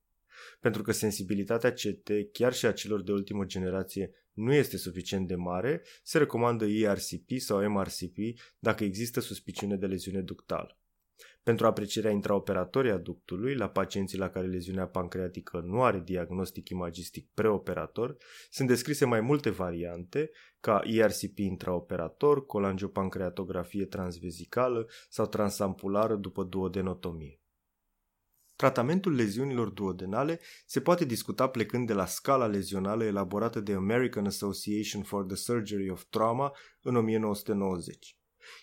[0.61, 5.35] Pentru că sensibilitatea CT, chiar și a celor de ultimă generație, nu este suficient de
[5.35, 8.17] mare, se recomandă IRCP sau MRCP
[8.59, 10.81] dacă există suspiciune de leziune ductală.
[11.47, 17.31] Pentru aprecierea intraoperatorie a ductului la pacienții la care leziunea pancreatică nu are diagnostic imagistic
[17.35, 18.17] preoperator,
[18.51, 20.31] sunt descrise mai multe variante,
[20.61, 27.41] ca IRCP intraoperator, colangiopancreatografie transvezicală sau transampulară după duodenotomie.
[28.57, 35.03] Tratamentul leziunilor duodenale se poate discuta plecând de la scala lezională elaborată de American Association
[35.03, 38.17] for the Surgery of Trauma în 1990.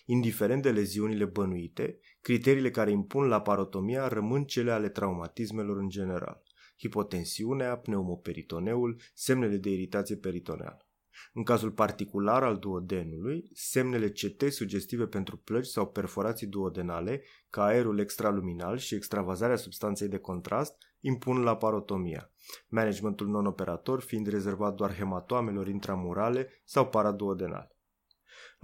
[0.04, 6.42] Indiferent de leziunile bănuite, criteriile care impun laparotomia rămân cele ale traumatismelor în general.
[6.78, 10.88] Hipotensiunea, pneumoperitoneul, semnele de iritație peritoneală.
[11.32, 17.98] În cazul particular al duodenului, semnele CT sugestive pentru plăci sau perforații duodenale, ca aerul
[17.98, 22.30] extraluminal și extravazarea substanței de contrast, impun laparotomia,
[22.68, 27.73] managementul non-operator fiind rezervat doar hematoamelor intramurale sau paraduodenale.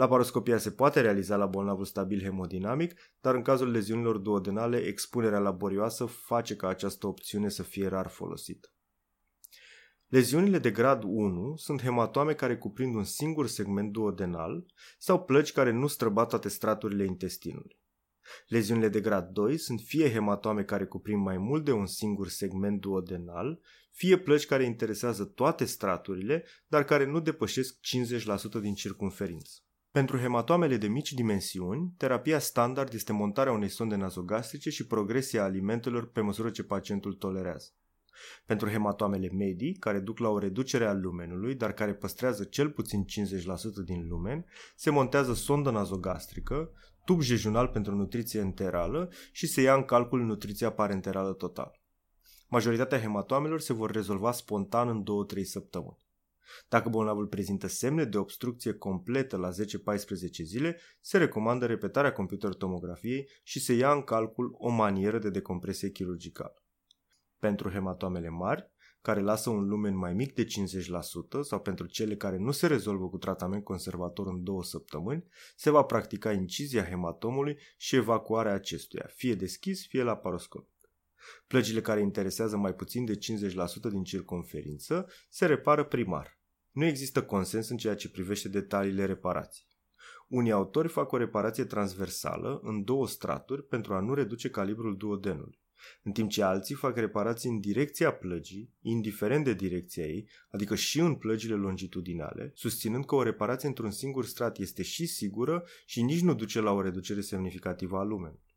[0.00, 6.04] Laparoscopia se poate realiza la bolnavul stabil hemodinamic, dar în cazul leziunilor duodenale, expunerea laborioasă
[6.04, 8.72] face ca această opțiune să fie rar folosită.
[10.06, 14.66] Leziunile de grad 1 sunt hematoame care cuprind un singur segment duodenal
[14.98, 17.78] sau plăci care nu străbat toate straturile intestinului.
[18.46, 22.80] Leziunile de grad 2 sunt fie hematoame care cuprind mai mult de un singur segment
[22.80, 23.60] duodenal,
[23.90, 27.76] fie plăci care interesează toate straturile, dar care nu depășesc
[28.58, 29.60] 50% din circumferință.
[29.92, 36.10] Pentru hematoamele de mici dimensiuni, terapia standard este montarea unei sonde nazogastrice și progresia alimentelor
[36.10, 37.68] pe măsură ce pacientul tolerează.
[38.46, 43.04] Pentru hematoamele medii, care duc la o reducere a lumenului, dar care păstrează cel puțin
[43.04, 43.06] 50%
[43.84, 46.70] din lumen, se montează sondă nazogastrică,
[47.04, 51.80] tub jejunal pentru nutriție enterală și se ia în calcul nutriția parenterală totală.
[52.48, 55.02] Majoritatea hematoamelor se vor rezolva spontan în
[55.38, 55.99] 2-3 săptămâni.
[56.68, 59.52] Dacă bolnavul prezintă semne de obstrucție completă la 10-14
[60.42, 65.90] zile, se recomandă repetarea computer tomografiei și se ia în calcul o manieră de decompresie
[65.90, 66.64] chirurgicală.
[67.38, 68.70] Pentru hematoamele mari,
[69.02, 70.46] care lasă un lumen mai mic de 50%
[71.40, 75.24] sau pentru cele care nu se rezolvă cu tratament conservator în două săptămâni,
[75.56, 80.68] se va practica incizia hematomului și evacuarea acestuia, fie deschis, fie la paroscop.
[81.46, 83.18] Plăgile care interesează mai puțin de 50%
[83.90, 86.39] din circumferință se repară primar.
[86.72, 89.68] Nu există consens în ceea ce privește detaliile reparației.
[90.28, 95.60] Unii autori fac o reparație transversală în două straturi pentru a nu reduce calibrul duodenului,
[96.02, 101.00] în timp ce alții fac reparații în direcția plăgii, indiferent de direcția ei, adică și
[101.00, 106.20] în plăgile longitudinale, susținând că o reparație într-un singur strat este și sigură și nici
[106.20, 108.49] nu duce la o reducere semnificativă a lumenului.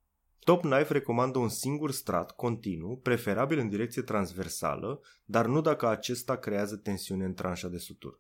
[0.44, 6.38] Top Knife recomandă un singur strat continuu, preferabil în direcție transversală, dar nu dacă acesta
[6.38, 8.20] creează tensiune în tranșa de sutură.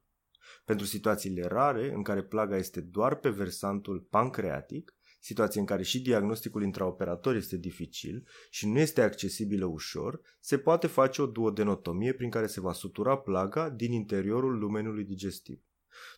[0.65, 6.01] Pentru situațiile rare, în care plaga este doar pe versantul pancreatic, situație în care și
[6.01, 12.29] diagnosticul intraoperator este dificil și nu este accesibilă ușor, se poate face o duodenotomie prin
[12.29, 15.61] care se va sutura plaga din interiorul lumenului digestiv.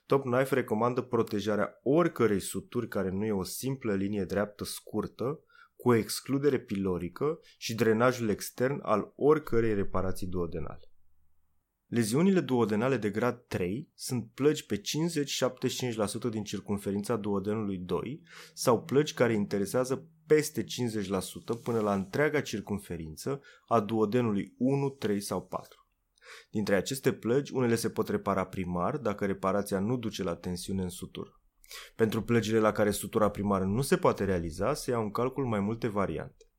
[0.06, 5.40] Top Knife recomandă protejarea oricărei suturi care nu e o simplă linie dreaptă scurtă,
[5.86, 10.92] cu o excludere pilorică și drenajul extern al oricărei reparații duodenale.
[11.86, 14.82] Leziunile duodenale de grad 3 sunt plăgi pe 50-75%
[16.30, 18.22] din circunferința duodenului 2
[18.54, 20.66] sau plăgi care interesează peste 50%
[21.64, 25.88] până la întreaga circunferință a duodenului 1, 3 sau 4.
[26.50, 30.90] Dintre aceste plăgi, unele se pot repara primar dacă reparația nu duce la tensiune în
[30.90, 31.40] sutură.
[31.96, 35.60] Pentru plăgile la care sutura primară nu se poate realiza, se iau în calcul mai
[35.60, 36.50] multe variante.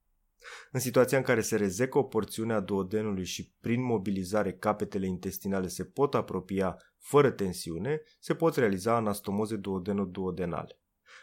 [0.72, 5.68] În situația în care se rezecă o porțiune a duodenului și prin mobilizare capetele intestinale
[5.68, 10.80] se pot apropia fără tensiune, se pot realiza anastomoze duodeno-duodenale.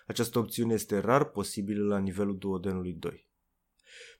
[0.07, 3.31] Această opțiune este rar posibilă la nivelul duodenului 2.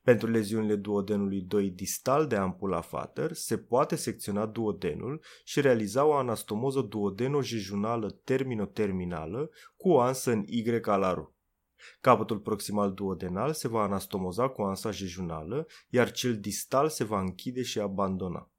[0.03, 6.13] Pentru leziunile duodenului 2 distal de ampula fater, se poate secționa duodenul și realiza o
[6.13, 11.35] anastomoză duodeno-jejunală termino-terminală cu o ansă în Y alaru.
[12.01, 17.61] Capătul proximal duodenal se va anastomoza cu ansa jejunală, iar cel distal se va închide
[17.61, 18.52] și abandona.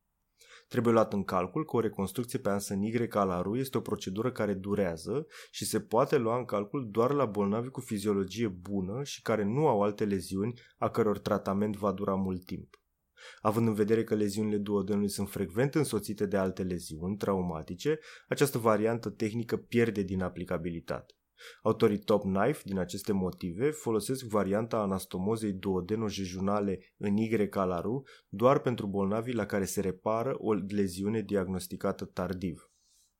[0.69, 4.33] Trebuie luat în calcul că o reconstrucție pe ansă în Y alaru este o procedură
[4.33, 9.23] care durează și se poate lua în calcul doar la bolnavi cu fiziologie bună și
[9.23, 12.79] care nu au alte leziuni a căror tratament va dura mult timp.
[13.41, 17.99] Având în vedere că leziunile duodenului sunt frecvent însoțite de alte leziuni traumatice,
[18.29, 21.15] această variantă tehnică pierde din aplicabilitate.
[21.63, 28.87] Autorii Top Knife, din aceste motive, folosesc varianta anastomozei duodenojejunale în Y calaru doar pentru
[28.87, 32.71] bolnavii la care se repară o leziune diagnosticată tardiv.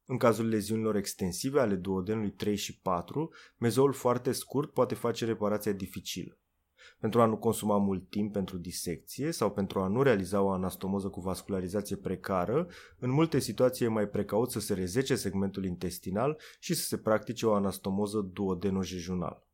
[0.07, 5.73] În cazul leziunilor extensive ale duodenului 3 și 4, mezoul foarte scurt poate face reparația
[5.73, 6.39] dificilă
[7.01, 11.09] pentru a nu consuma mult timp pentru disecție sau pentru a nu realiza o anastomoză
[11.09, 12.67] cu vascularizație precară,
[12.99, 17.47] în multe situații e mai precaut să se rezece segmentul intestinal și să se practice
[17.47, 19.45] o anastomoză duodenojejunală.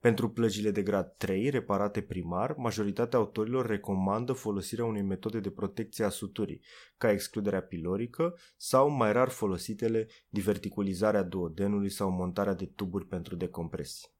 [0.00, 6.04] Pentru plăgile de grad 3, reparate primar, majoritatea autorilor recomandă folosirea unei metode de protecție
[6.04, 6.60] a suturii,
[6.96, 14.13] ca excluderea pilorică sau, mai rar folositele, diverticulizarea duodenului sau montarea de tuburi pentru decompresie.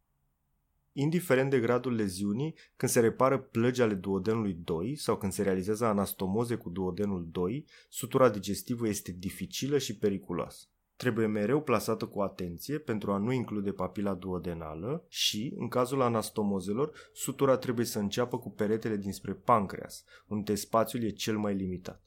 [0.96, 5.84] Indiferent de gradul leziunii, când se repară plăgi ale duodenului 2 sau când se realizează
[5.84, 10.66] anastomoze cu duodenul 2, sutura digestivă este dificilă și periculoasă.
[10.96, 16.92] Trebuie mereu plasată cu atenție pentru a nu include papila duodenală și, în cazul anastomozelor,
[17.12, 22.02] sutura trebuie să înceapă cu peretele dinspre pancreas, unde spațiul e cel mai limitat.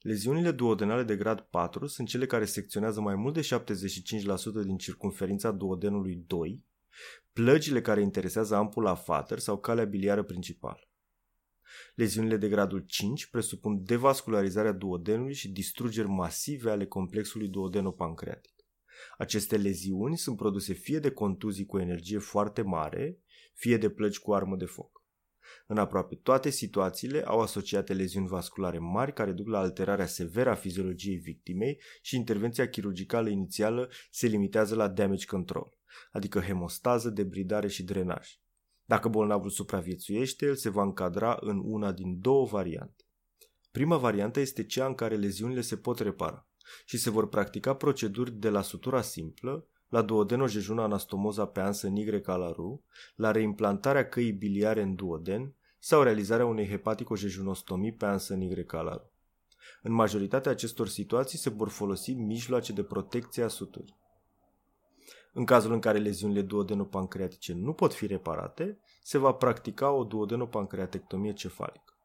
[0.00, 3.48] Leziunile duodenale de grad 4 sunt cele care secționează mai mult de
[4.60, 6.66] 75% din circunferința duodenului 2
[7.32, 10.88] plăgile care interesează ampula fater sau calea biliară principală.
[11.94, 18.52] Leziunile de gradul 5 presupun devascularizarea duodenului și distrugeri masive ale complexului duodenopancreatic.
[19.18, 23.18] Aceste leziuni sunt produse fie de contuzii cu energie foarte mare,
[23.54, 25.02] fie de plăgi cu armă de foc.
[25.66, 30.54] În aproape toate situațiile au asociate leziuni vasculare mari care duc la alterarea severă a
[30.54, 35.77] fiziologiei victimei și intervenția chirurgicală inițială se limitează la damage control
[36.12, 38.38] adică hemostază, debridare și drenaj.
[38.84, 43.04] Dacă bolnavul supraviețuiește, el se va încadra în una din două variante.
[43.70, 46.46] Prima variantă este cea în care leziunile se pot repara
[46.84, 51.96] și se vor practica proceduri de la sutura simplă, la duodenojejuna anastomoza pe ansă în
[51.96, 52.84] Y calaru,
[53.14, 59.12] la reimplantarea căii biliare în duoden sau realizarea unei hepaticojejunostomii pe ansă în Y calaru.
[59.82, 63.97] În majoritatea acestor situații se vor folosi mijloace de protecție a suturii.
[65.38, 71.32] În cazul în care leziunile duodenopancreatice nu pot fi reparate, se va practica o duodenopancreatectomie
[71.32, 71.96] cefalică.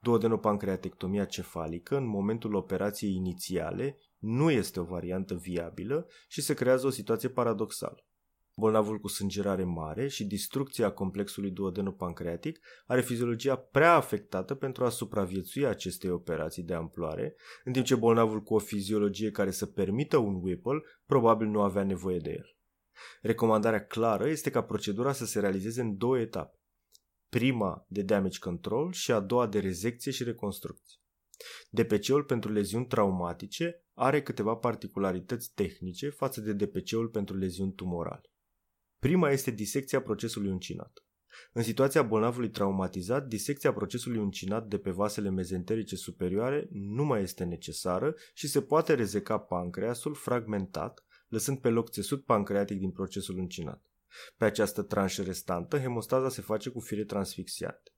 [0.00, 6.90] Duodenopancreatectomia cefalică, în momentul operației inițiale, nu este o variantă viabilă și se creează o
[6.90, 8.06] situație paradoxală.
[8.54, 15.66] Bolnavul cu sângerare mare și distrucția complexului duodenopancreatic are fiziologia prea afectată pentru a supraviețui
[15.66, 20.40] acestei operații de amploare, în timp ce bolnavul cu o fiziologie care să permită un
[20.42, 22.53] Whipple probabil nu avea nevoie de el.
[23.22, 26.58] Recomandarea clară este ca procedura să se realizeze în două etape.
[27.28, 30.98] Prima de damage control și a doua de rezecție și reconstrucție.
[31.70, 38.32] DPC-ul pentru leziuni traumatice are câteva particularități tehnice față de DPC-ul pentru leziuni tumorale.
[38.98, 41.04] Prima este disecția procesului uncinat.
[41.52, 47.44] În situația bolnavului traumatizat, disecția procesului uncinat de pe vasele mezenterice superioare nu mai este
[47.44, 51.04] necesară și se poate rezeca pancreasul fragmentat
[51.34, 53.90] lăsând pe loc țesut pancreatic din procesul încinat.
[54.36, 57.90] Pe această tranșă restantă, hemostaza se face cu fire transfixiate.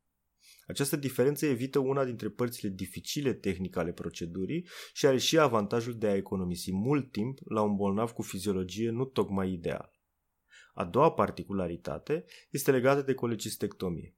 [0.66, 6.06] Această diferență evită una dintre părțile dificile tehnic ale procedurii și are și avantajul de
[6.06, 9.90] a economisi mult timp la un bolnav cu fiziologie nu tocmai ideal.
[10.74, 14.15] A doua particularitate este legată de colecistectomie.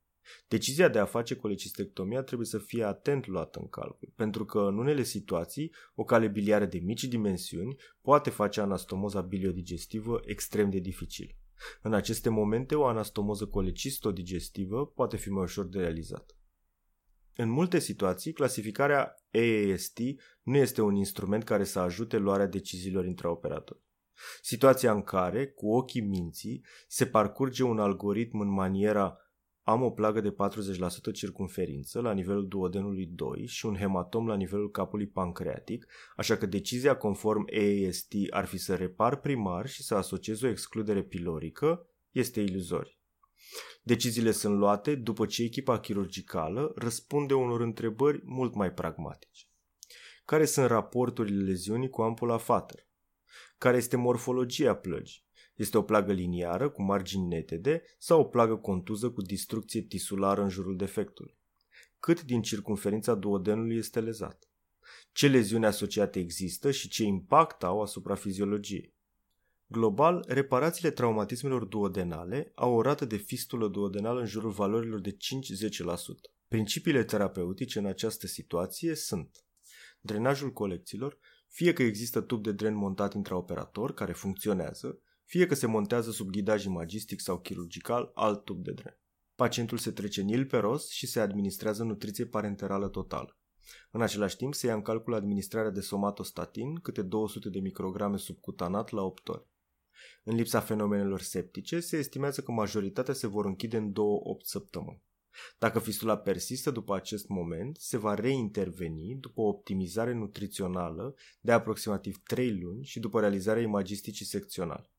[0.49, 4.79] Decizia de a face colecistectomia trebuie să fie atent luată în calcul, pentru că în
[4.79, 11.37] unele situații o cale biliară de mici dimensiuni poate face anastomoza biliodigestivă extrem de dificil.
[11.83, 16.37] În aceste momente, o anastomoză colecistodigestivă poate fi mai ușor de realizat.
[17.37, 19.99] În multe situații, clasificarea AAST
[20.43, 23.87] nu este un instrument care să ajute luarea deciziilor intraoperatori.
[24.43, 29.19] Situația în care, cu ochii minții, se parcurge un algoritm în maniera
[29.69, 30.35] am o plagă de
[31.11, 36.47] 40% circumferință la nivelul duodenului 2 și un hematom la nivelul capului pancreatic, așa că
[36.47, 42.41] decizia conform AAST ar fi să repar primar și să asociez o excludere pilorică, este
[42.41, 42.99] iluzori.
[43.83, 49.47] Deciziile sunt luate după ce echipa chirurgicală răspunde unor întrebări mult mai pragmatice.
[50.25, 52.87] Care sunt raporturile leziunii cu ampula fater?
[53.59, 55.28] Care este morfologia plăgii?
[55.59, 60.49] Este o plagă liniară cu margini netede sau o plagă contuză cu distrucție tisulară în
[60.49, 61.39] jurul defectului?
[62.01, 64.51] Cât din circunferința duodenului este lezat?
[65.13, 68.95] Ce leziuni asociate există și ce impact au asupra fiziologiei?
[69.67, 75.17] Global, reparațiile traumatismelor duodenale au o rată de fistulă duodenală în jurul valorilor de 5-10%.
[76.49, 79.45] Principiile terapeutice în această situație sunt
[80.01, 85.67] drenajul colecțiilor, fie că există tub de dren montat intraoperator care funcționează, fie că se
[85.67, 88.99] montează sub ghidaj imagistic sau chirurgical alt tub de dren.
[89.35, 93.39] Pacientul se trece nil pe ros și se administrează nutriție parenterală totală.
[93.91, 98.91] În același timp se ia în calcul administrarea de somatostatin, câte 200 de micrograme subcutanat
[98.91, 99.47] la 8 ori.
[100.25, 103.95] În lipsa fenomenelor septice, se estimează că majoritatea se vor închide în 2-8
[104.43, 105.03] săptămâni.
[105.59, 112.17] Dacă fistula persistă după acest moment, se va reinterveni după o optimizare nutrițională de aproximativ
[112.23, 114.93] 3 luni și după realizarea imagisticii secționale.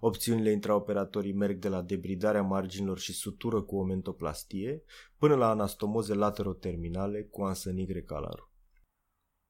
[0.00, 4.82] Opțiunile intraoperatorii merg de la debridarea marginilor și sutură cu omentoplastie
[5.16, 8.52] până la anastomoze lateroterminale cu ansănig recalaru.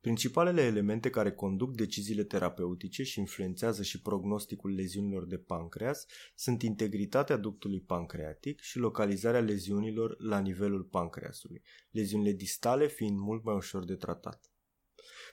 [0.01, 7.37] Principalele elemente care conduc deciziile terapeutice și influențează și prognosticul leziunilor de pancreas sunt integritatea
[7.37, 13.95] ductului pancreatic și localizarea leziunilor la nivelul pancreasului, leziunile distale fiind mult mai ușor de
[13.95, 14.53] tratat.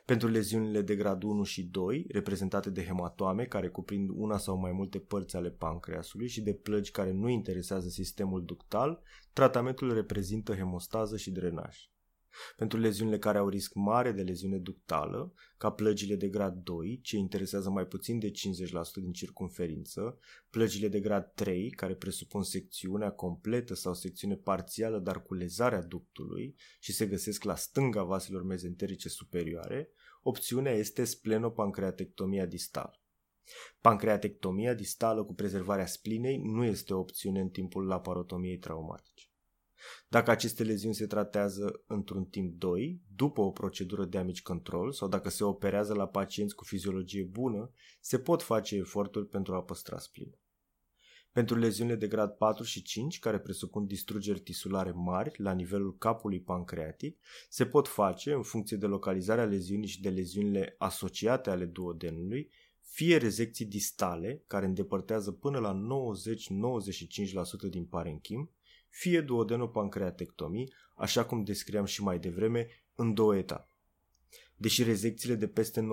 [0.06, 4.72] Pentru leziunile de grad 1 și 2, reprezentate de hematoame care cuprind una sau mai
[4.72, 9.02] multe părți ale pancreasului și de plăgi care nu interesează sistemul ductal,
[9.34, 11.78] tratamentul reprezintă hemostază și drenaj.
[12.56, 17.18] Pentru leziunile care au risc mare de leziune ductală, ca plăgile de grad 2, ce
[17.18, 18.34] interesează mai puțin de 50%
[18.96, 20.20] din circumferință,
[20.50, 26.56] plăgile de grad 3, care presupun secțiunea completă sau secțiune parțială, dar cu lezarea ductului
[26.80, 29.90] și se găsesc la stânga vaselor mezenterice superioare,
[30.22, 33.00] opțiunea este splenopancreatectomia distală.
[33.82, 39.15] Pancreatectomia distală cu prezervarea splinei nu este o opțiune în timpul laparotomiei traumatice.
[40.08, 45.08] Dacă aceste leziuni se tratează într-un timp 2, după o procedură de damage control sau
[45.08, 49.98] dacă se operează la pacienți cu fiziologie bună, se pot face eforturi pentru a păstra
[49.98, 50.40] splină.
[51.32, 56.42] Pentru leziunile de grad 4 și 5, care presupun distrugeri tisulare mari la nivelul capului
[56.42, 57.20] pancreatic,
[57.50, 62.52] se pot face, în funcție de localizarea leziunii și de leziunile asociate ale duodenului,
[62.82, 65.82] fie rezecții distale, care îndepărtează până la
[67.68, 68.55] 90-95% din parenchim,
[68.96, 73.78] fie duodenopancreatectomii, așa cum descriam și mai devreme, în două etape.
[74.56, 75.86] Deși rezecțiile de peste 90%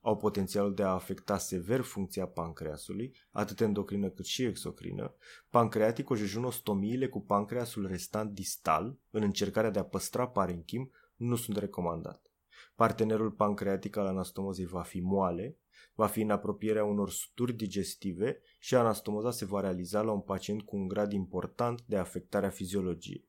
[0.00, 5.14] au potențialul de a afecta sever funcția pancreasului, atât endocrină cât și exocrină,
[5.50, 12.30] pancreaticojejunostomiile cu pancreasul restant distal, în încercarea de a păstra parenchim, nu sunt recomandate.
[12.74, 15.58] Partenerul pancreatic al anastomozei va fi moale,
[15.94, 20.62] va fi în apropierea unor suturi digestive și anastomoza se va realiza la un pacient
[20.62, 23.28] cu un grad important de afectare a fiziologiei.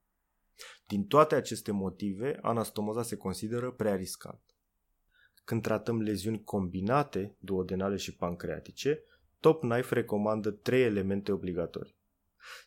[0.88, 4.54] Din toate aceste motive, anastomoza se consideră prea riscantă.
[5.44, 9.04] Când tratăm leziuni combinate, duodenale și pancreatice,
[9.40, 11.96] Top Knife recomandă trei elemente obligatorii.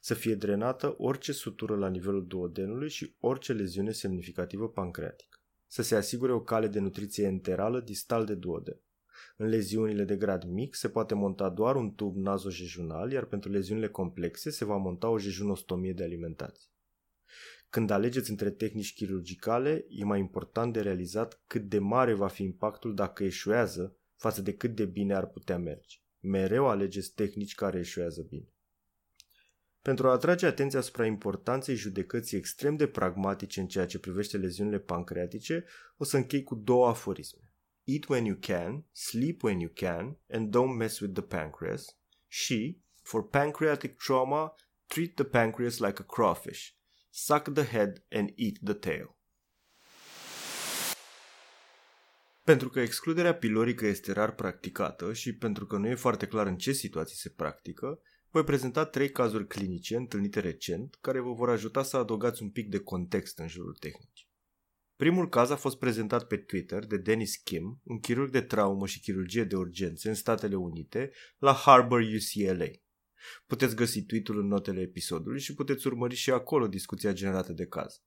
[0.01, 5.41] Să fie drenată orice sutură la nivelul duodenului și orice leziune semnificativă pancreatică.
[5.66, 8.81] Să se asigure o cale de nutriție enterală distal de duoden.
[9.37, 13.89] În leziunile de grad mic se poate monta doar un tub nazojejunal, iar pentru leziunile
[13.89, 16.69] complexe se va monta o jejunostomie de alimentație.
[17.71, 22.43] Când alegeți între tehnici chirurgicale, e mai important de realizat cât de mare va fi
[22.43, 25.97] impactul dacă eșuează față de cât de bine ar putea merge.
[26.21, 28.53] Mereu alegeți tehnici care eșuează bine.
[29.83, 34.79] Pentru a atrage atenția asupra importanței judecății extrem de pragmatice în ceea ce privește leziunile
[34.79, 35.64] pancreatice,
[35.97, 37.47] o să închei cu două aforisme.
[37.91, 41.97] Eat when you can, sleep when you can, and don't mess with the pancreas.
[42.26, 44.55] Și, for pancreatic trauma,
[44.86, 46.70] treat the pancreas like a crawfish.
[47.11, 49.16] Suck the head and eat the tail.
[52.45, 56.57] Pentru că excluderea pilorică este rar practicată și pentru că nu e foarte clar în
[56.57, 61.82] ce situații se practică, voi prezenta trei cazuri clinice întâlnite recent care vă vor ajuta
[61.82, 64.28] să adăugați un pic de context în jurul tehnicii.
[64.99, 69.01] Primul caz a fost prezentat pe Twitter de Dennis Kim, un chirurg de traumă și
[69.01, 72.70] chirurgie de urgențe în Statele Unite, la Harbor UCLA.
[73.46, 78.03] Puteți găsi tweet-ul în notele episodului și puteți urmări și acolo discuția generată de caz.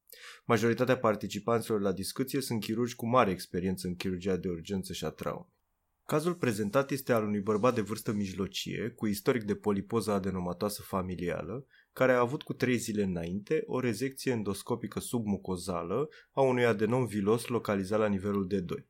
[0.46, 5.10] Majoritatea participanților la discuție sunt chirurgi cu mare experiență în chirurgia de urgență și a
[5.10, 5.60] traumei.
[6.06, 11.66] Cazul prezentat este al unui bărbat de vârstă mijlocie, cu istoric de polipoză adenomatoasă familială,
[11.94, 17.48] care a avut cu trei zile înainte o rezecție endoscopică submucozală a unui adenom vilos
[17.48, 18.90] localizat la nivelul D2.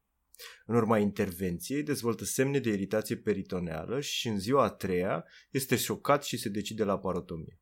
[0.66, 6.24] În urma intervenției dezvoltă semne de iritație peritoneală și în ziua a treia este șocat
[6.24, 7.60] și se decide la parotomie.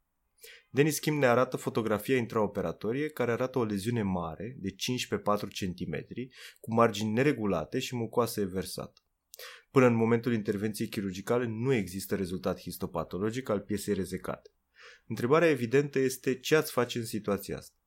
[0.70, 5.48] Denis Kim ne arată fotografia intraoperatorie care arată o leziune mare de 5 pe 4
[5.48, 6.06] cm
[6.60, 9.02] cu margini neregulate și mucoasă eversată.
[9.72, 14.50] Până în momentul intervenției chirurgicale nu există rezultat histopatologic al piesei rezecate.
[15.08, 17.78] Întrebarea evidentă este ce ați face în situația asta.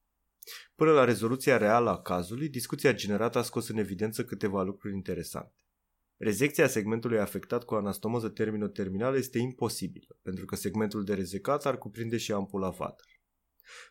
[0.75, 5.63] Până la rezoluția reală a cazului, discuția generată a scos în evidență câteva lucruri interesante.
[6.17, 12.17] Rezecția segmentului afectat cu anastomoză terminoterminală este imposibilă, pentru că segmentul de rezecat ar cuprinde
[12.17, 13.07] și ampula vater.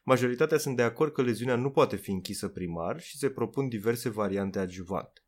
[0.03, 4.09] Majoritatea sunt de acord că leziunea nu poate fi închisă primar și se propun diverse
[4.09, 5.22] variante adjuvante.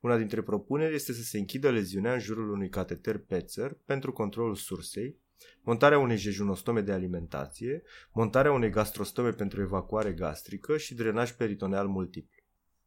[0.00, 4.54] Una dintre propuneri este să se închidă leziunea în jurul unui cateter Petzer pentru controlul
[4.54, 5.20] sursei,
[5.62, 7.82] montarea unei jejunostome de alimentație,
[8.12, 12.42] montarea unei gastrostome pentru evacuare gastrică și drenaj peritoneal multiplu.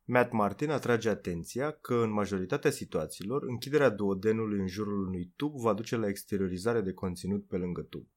[0.06, 5.74] Matt Martin atrage atenția că în majoritatea situațiilor închiderea duodenului în jurul unui tub va
[5.74, 8.08] duce la exteriorizare de conținut pe lângă tub.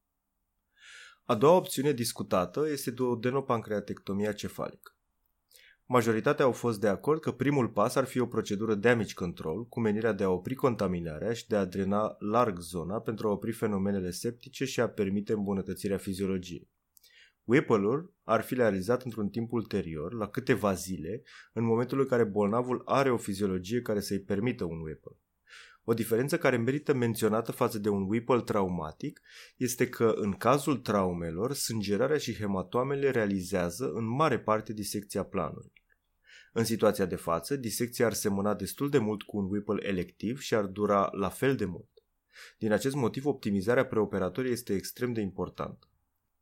[1.25, 4.96] A doua opțiune discutată este duodenopancreatectomia cefalică.
[5.89, 9.79] Majoritatea au fost de acord că primul pas ar fi o procedură damage control cu
[9.79, 14.11] menirea de a opri contaminarea și de a drena larg zona pentru a opri fenomenele
[14.11, 16.69] septice și a permite îmbunătățirea fiziologiei.
[17.43, 21.23] Whipple-ul ar fi realizat într-un timp ulterior, la câteva zile,
[21.53, 25.17] în momentul în care bolnavul are o fiziologie care să-i permită un Whipple.
[25.83, 29.21] O diferență care merită menționată față de un Whipple traumatic
[29.57, 35.76] este că, în cazul traumelor, sângerarea și hematoamele realizează în mare parte disecția planului.
[36.53, 40.55] În situația de față, disecția ar semăna destul de mult cu un Whipple electiv și
[40.55, 41.89] ar dura la fel de mult.
[42.57, 45.89] Din acest motiv, optimizarea preoperatorie este extrem de importantă.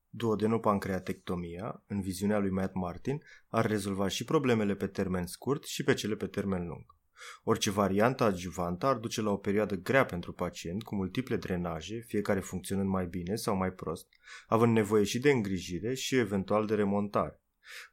[0.09, 5.93] Duodenopancreatectomia, în viziunea lui Matt Martin, ar rezolva și problemele pe termen scurt și pe
[5.93, 6.95] cele pe termen lung.
[7.43, 12.39] Orice variantă adjuvantă ar duce la o perioadă grea pentru pacient, cu multiple drenaje, fiecare
[12.39, 14.07] funcționând mai bine sau mai prost,
[14.47, 17.39] având nevoie și de îngrijire și eventual de remontare.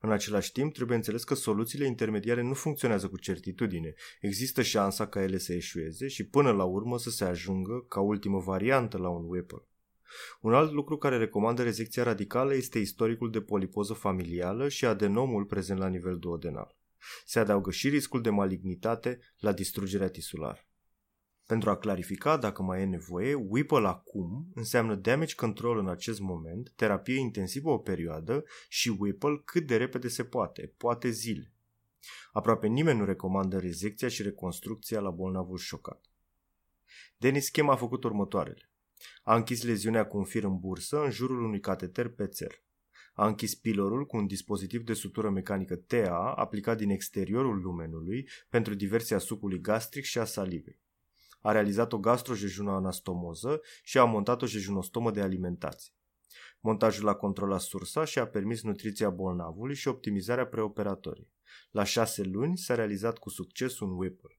[0.01, 3.95] În același timp, trebuie înțeles că soluțiile intermediare nu funcționează cu certitudine.
[4.21, 8.39] Există șansa ca ele să eșueze și până la urmă să se ajungă ca ultimă
[8.39, 9.67] variantă la un Whipple.
[10.41, 15.79] Un alt lucru care recomandă rezecția radicală este istoricul de polipoză familială și adenomul prezent
[15.79, 16.77] la nivel duodenal.
[17.25, 20.67] Se adaugă și riscul de malignitate la distrugerea tisulară.
[21.53, 26.73] Pentru a clarifica dacă mai e nevoie, Whipple acum înseamnă damage control în acest moment,
[26.77, 31.53] terapie intensivă o perioadă și Whipple cât de repede se poate, poate zile.
[32.33, 36.01] Aproape nimeni nu recomandă rezecția și reconstrucția la bolnavul șocat.
[37.17, 38.71] Denis Chem a făcut următoarele.
[39.23, 42.63] A închis leziunea cu un fir în bursă în jurul unui cateter pe țer.
[43.15, 48.75] A închis pilorul cu un dispozitiv de sutură mecanică TA aplicat din exteriorul lumenului pentru
[48.75, 50.82] diversia sucului gastric și a salivei
[51.43, 55.93] a realizat o gastrojejunoanastomoză și a montat o jejunostomă de alimentație.
[56.61, 61.33] Montajul a controlat sursa și a permis nutriția bolnavului și optimizarea preoperatorii.
[61.71, 64.37] La șase luni s-a realizat cu succes un Whipple.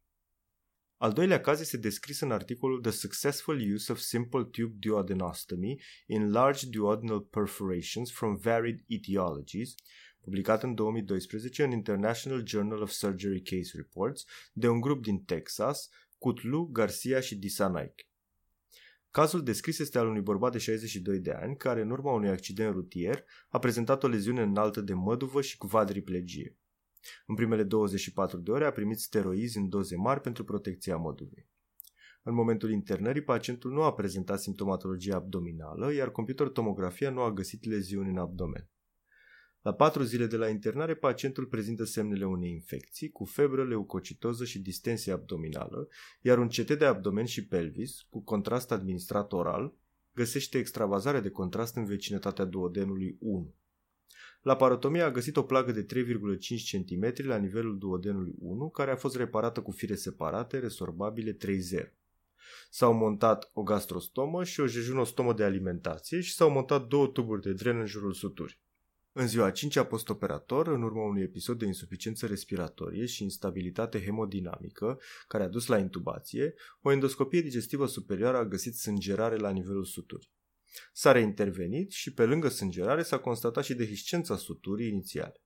[0.97, 6.31] Al doilea caz este descris în articolul The Successful Use of Simple Tube Duodenostomy in
[6.31, 9.75] Large Duodenal Perforations from Varied Etiologies,
[10.19, 15.89] publicat în 2012 în International Journal of Surgery Case Reports de un grup din Texas,
[16.23, 18.07] Cutlu, Garcia și Disanaik.
[19.11, 22.73] Cazul descris este al unui bărbat de 62 de ani care, în urma unui accident
[22.73, 26.57] rutier, a prezentat o leziune înaltă de măduvă și quadriplegie.
[27.25, 31.49] În primele 24 de ore a primit steroizi în doze mari pentru protecția măduvei.
[32.23, 38.09] În momentul internării, pacientul nu a prezentat simptomatologie abdominală, iar computertomografia nu a găsit leziuni
[38.09, 38.69] în abdomen.
[39.63, 44.59] La patru zile de la internare, pacientul prezintă semnele unei infecții cu febră, leucocitoză și
[44.59, 45.87] distensie abdominală,
[46.21, 49.73] iar un CT de abdomen și pelvis, cu contrast administrat oral,
[50.13, 53.55] găsește extravazare de contrast în vecinătatea duodenului 1.
[54.41, 55.85] La parotomie a găsit o plagă de 3,5
[56.71, 61.37] cm la nivelul duodenului 1, care a fost reparată cu fire separate, resorbabile 3.0.
[62.69, 67.53] S-au montat o gastrostomă și o jejunostomă de alimentație și s-au montat două tuburi de
[67.53, 68.61] dren în jurul suturii.
[69.15, 74.99] În ziua 5 a postoperator, în urma unui episod de insuficiență respiratorie și instabilitate hemodinamică,
[75.27, 80.31] care a dus la intubație, o endoscopie digestivă superioară a găsit sângerare la nivelul suturii.
[80.93, 85.42] S-a reintervenit și pe lângă sângerare s-a constatat și dehiscența suturii inițiale.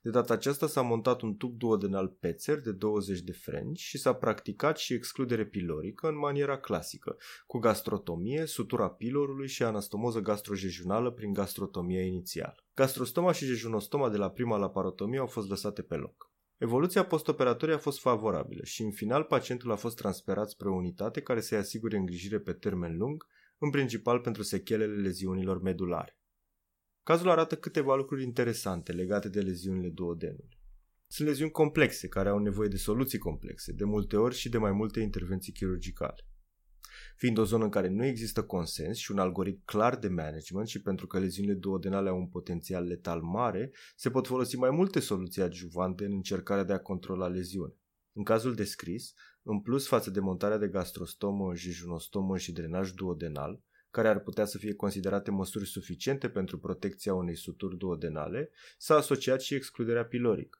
[0.00, 4.14] De data aceasta s-a montat un tub duodenal Petzer de 20 de frenci și s-a
[4.14, 7.16] practicat și excludere pilorică în maniera clasică,
[7.46, 12.64] cu gastrotomie, sutura pilorului și anastomoză gastrojejunală prin gastrotomie inițială.
[12.74, 16.30] Gastrostoma și jejunostoma de la prima laparotomie au fost lăsate pe loc.
[16.62, 21.20] Evoluția postoperatorie a fost favorabilă și în final pacientul a fost transferat spre o unitate
[21.20, 23.26] care să-i asigure îngrijire pe termen lung,
[23.58, 26.21] în principal pentru sechelele leziunilor medulare.
[27.04, 30.60] Cazul arată câteva lucruri interesante legate de leziunile duodenului.
[31.06, 34.72] Sunt leziuni complexe care au nevoie de soluții complexe, de multe ori și de mai
[34.72, 36.26] multe intervenții chirurgicale.
[37.16, 40.82] Fiind o zonă în care nu există consens și un algoritm clar de management și
[40.82, 45.42] pentru că leziunile duodenale au un potențial letal mare, se pot folosi mai multe soluții
[45.42, 47.74] adjuvante în încercarea de a controla leziune.
[48.12, 53.62] În cazul descris, în plus față de montarea de gastrostomă, jejunostomă și drenaj duodenal,
[53.92, 59.40] care ar putea să fie considerate măsuri suficiente pentru protecția unei suturi duodenale, s-a asociat
[59.40, 60.58] și excluderea pilorică.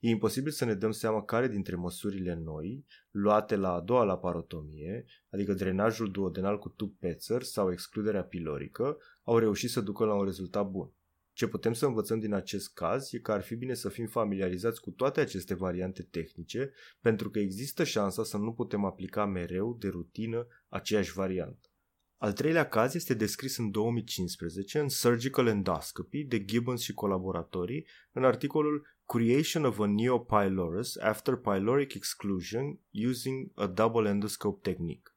[0.00, 5.04] E imposibil să ne dăm seama care dintre măsurile noi, luate la a doua laparotomie,
[5.30, 10.24] adică drenajul duodenal cu tub Petzer sau excluderea pilorică, au reușit să ducă la un
[10.24, 10.92] rezultat bun.
[11.32, 14.80] Ce putem să învățăm din acest caz e că ar fi bine să fim familiarizați
[14.80, 19.88] cu toate aceste variante tehnice, pentru că există șansa să nu putem aplica mereu de
[19.88, 21.68] rutină aceeași variantă.
[22.16, 28.24] Al treilea caz este descris în 2015 în Surgical Endoscopy de Gibbons și colaboratorii în
[28.24, 35.14] articolul Creation of a Neopylorus After Pyloric Exclusion Using a Double Endoscope Technique.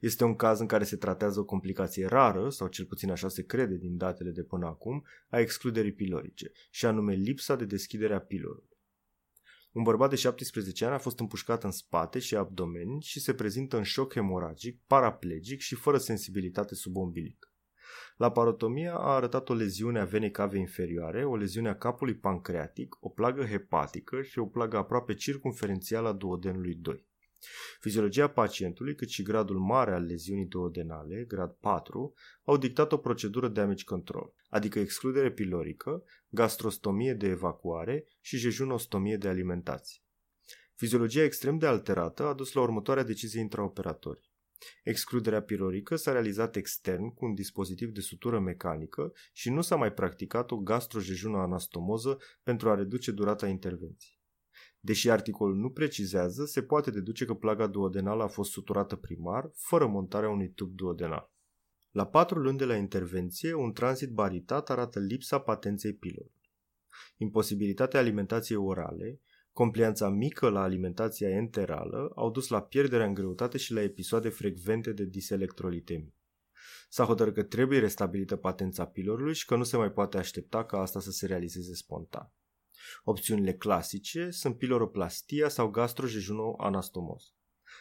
[0.00, 3.44] Este un caz în care se tratează o complicație rară, sau cel puțin așa se
[3.44, 8.20] crede din datele de până acum, a excluderii pilorice, și anume lipsa de deschidere a
[8.20, 8.67] pilorului.
[9.72, 13.76] Un bărbat de 17 ani a fost împușcat în spate și abdomen și se prezintă
[13.76, 17.52] în șoc hemoragic, paraplegic și fără sensibilitate sub umbilic.
[18.16, 22.96] La parotomia a arătat o leziune a venei cave inferioare, o leziune a capului pancreatic,
[23.00, 27.07] o plagă hepatică și o plagă aproape circumferențială a duodenului 2.
[27.80, 32.14] Fiziologia pacientului, cât și gradul mare al leziunii duodenale, grad 4,
[32.44, 39.28] au dictat o procedură damage control, adică excludere pilorică, gastrostomie de evacuare și jejunostomie de
[39.28, 40.02] alimentație.
[40.74, 44.22] Fiziologia extrem de alterată a dus la următoarea decizie intraoperatorie.
[44.84, 49.92] Excluderea pilorică s-a realizat extern cu un dispozitiv de sutură mecanică și nu s-a mai
[49.92, 54.17] practicat o gastrojejună anastomoză pentru a reduce durata intervenției.
[54.80, 59.86] Deși articolul nu precizează, se poate deduce că plaga duodenală a fost suturată primar, fără
[59.86, 61.32] montarea unui tub duodenal.
[61.90, 66.50] La patru luni de la intervenție, un tranzit baritat arată lipsa patenței pilorului.
[67.16, 69.20] Imposibilitatea alimentației orale,
[69.52, 74.92] complianța mică la alimentația enterală au dus la pierderea în greutate și la episoade frecvente
[74.92, 76.14] de diselectrolitemie.
[76.88, 80.80] S-a hotărât că trebuie restabilită patența pilorului și că nu se mai poate aștepta ca
[80.80, 82.32] asta să se realizeze spontan.
[83.04, 87.22] Opțiunile clasice sunt piloroplastia sau gastrojejuno-anastomoz.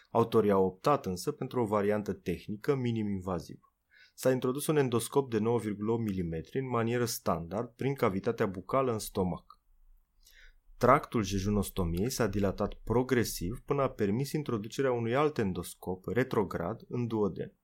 [0.10, 3.74] Autorii au optat însă pentru o variantă tehnică minim-invazivă.
[4.14, 9.60] S-a introdus un endoscop de 9,8 mm în manieră standard prin cavitatea bucală în stomac.
[10.78, 17.57] Tractul jejunostomiei s-a dilatat progresiv până a permis introducerea unui alt endoscop retrograd în duoden.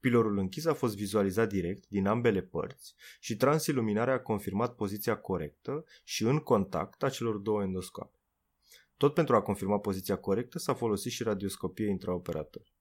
[0.00, 5.84] Pilorul închis a fost vizualizat direct din ambele părți și transiluminarea a confirmat poziția corectă
[6.04, 8.18] și în contact a celor două endoscope.
[8.96, 12.72] Tot pentru a confirma poziția corectă s-a folosit și radioscopie intraoperator.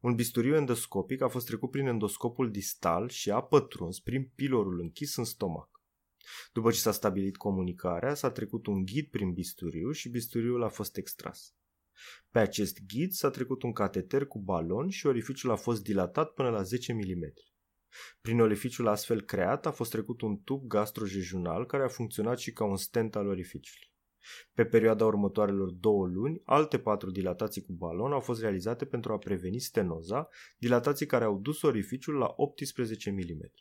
[0.00, 5.16] Un bisturiu endoscopic a fost trecut prin endoscopul distal și a pătruns prin pilorul închis
[5.16, 5.82] în stomac.
[6.52, 10.96] După ce s-a stabilit comunicarea, s-a trecut un ghid prin bisturiu și bisturiul a fost
[10.96, 11.54] extras.
[12.30, 16.50] Pe acest ghid s-a trecut un cateter cu balon și orificiul a fost dilatat până
[16.50, 17.32] la 10 mm.
[18.20, 22.64] Prin orificiul astfel creat a fost trecut un tub gastrojejunal care a funcționat și ca
[22.64, 23.88] un stent al orificiului.
[24.54, 29.18] Pe perioada următoarelor două luni, alte patru dilatații cu balon au fost realizate pentru a
[29.18, 30.28] preveni stenoza,
[30.58, 33.52] dilatații care au dus orificiul la 18 mm.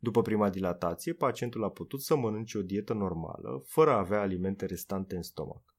[0.00, 4.66] După prima dilatație, pacientul a putut să mănânce o dietă normală, fără a avea alimente
[4.66, 5.77] restante în stomac.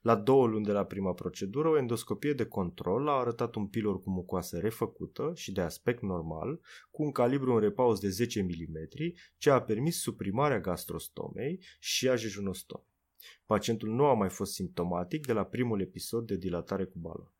[0.00, 4.00] La două luni de la prima procedură, o endoscopie de control a arătat un pilor
[4.00, 6.60] cu mucoasă refăcută și de aspect normal,
[6.90, 8.88] cu un calibru în repaus de 10 mm,
[9.36, 12.88] ce a permis suprimarea gastrostomei și a jejunostomei.
[13.46, 17.32] Pacientul nu a mai fost simptomatic de la primul episod de dilatare cu balon.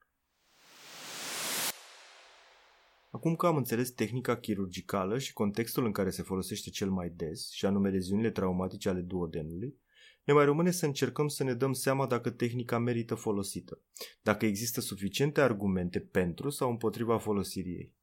[3.10, 7.50] Acum că am înțeles tehnica chirurgicală și contextul în care se folosește cel mai des,
[7.50, 9.78] și anume leziunile traumatice ale duodenului,
[10.24, 13.80] ne mai rămâne să încercăm să ne dăm seama dacă tehnica merită folosită,
[14.22, 17.94] dacă există suficiente argumente pentru sau împotriva folosirii ei.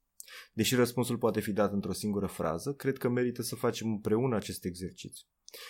[0.54, 4.66] Deși răspunsul poate fi dat într-o singură frază, cred că merită să facem împreună acest
[4.66, 5.28] exercițiu.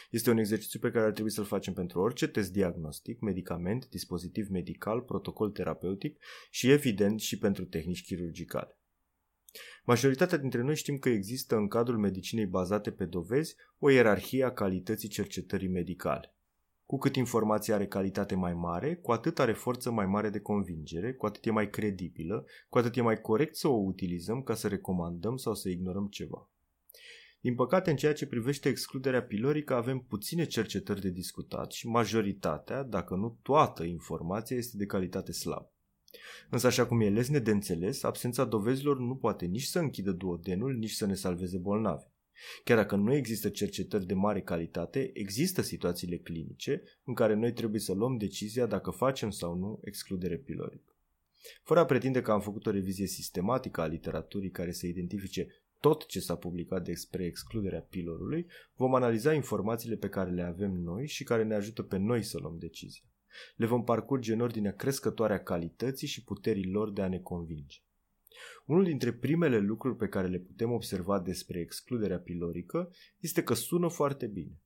[0.10, 4.48] Este un exercițiu pe care ar trebui să-l facem pentru orice test diagnostic, medicament, dispozitiv
[4.50, 8.78] medical, protocol terapeutic și, evident, și pentru tehnici chirurgicale.
[9.84, 14.52] Majoritatea dintre noi știm că există în cadrul medicinei bazate pe dovezi o ierarhie a
[14.52, 16.37] calității cercetării medicale.
[16.88, 21.14] Cu cât informația are calitate mai mare, cu atât are forță mai mare de convingere,
[21.14, 24.68] cu atât e mai credibilă, cu atât e mai corect să o utilizăm ca să
[24.68, 26.50] recomandăm sau să ignorăm ceva.
[27.40, 32.84] Din păcate, în ceea ce privește excluderea pilorică, avem puține cercetări de discutat și majoritatea,
[32.84, 35.72] dacă nu toată informația, este de calitate slabă.
[36.50, 40.74] Însă, așa cum e lesne de înțeles, absența dovezilor nu poate nici să închidă duodenul,
[40.74, 42.06] nici să ne salveze bolnavi.
[42.64, 47.82] Chiar dacă nu există cercetări de mare calitate, există situațiile clinice în care noi trebuie
[47.82, 50.92] să luăm decizia dacă facem sau nu excludere pilorică.
[51.64, 55.48] Fără a pretinde că am făcut o revizie sistematică a literaturii care să identifice
[55.80, 61.08] tot ce s-a publicat despre excluderea pilorului, vom analiza informațiile pe care le avem noi
[61.08, 63.04] și care ne ajută pe noi să luăm decizia.
[63.56, 67.78] Le vom parcurge în ordinea crescătoare a calității și puterii lor de a ne convinge.
[68.66, 73.88] Unul dintre primele lucruri pe care le putem observa despre excluderea pilorică este că sună
[73.88, 74.62] foarte bine,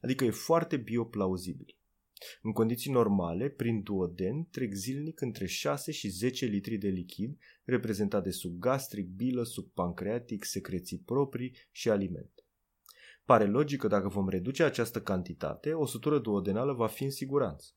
[0.00, 1.74] adică e foarte bioplauzibil.
[2.42, 8.22] În condiții normale, prin duoden trec zilnic între 6 și 10 litri de lichid, reprezentat
[8.22, 12.44] de subgastric, bilă, subpancreatic, secreții proprii și alimente.
[13.24, 17.74] Pare logic că dacă vom reduce această cantitate, o sutură duodenală va fi în siguranță.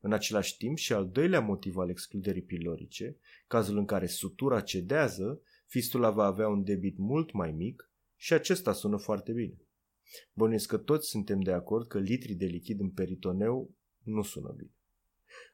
[0.00, 3.16] În același timp și al doilea motiv al excluderii pilorice,
[3.46, 8.72] cazul în care sutura cedează, fistula va avea un debit mult mai mic și acesta
[8.72, 9.58] sună foarte bine.
[10.32, 14.74] Bănuiesc că toți suntem de acord că litri de lichid în peritoneu nu sună bine.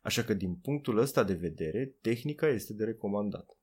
[0.01, 3.59] Așa că din punctul ăsta de vedere, tehnica este de recomandat.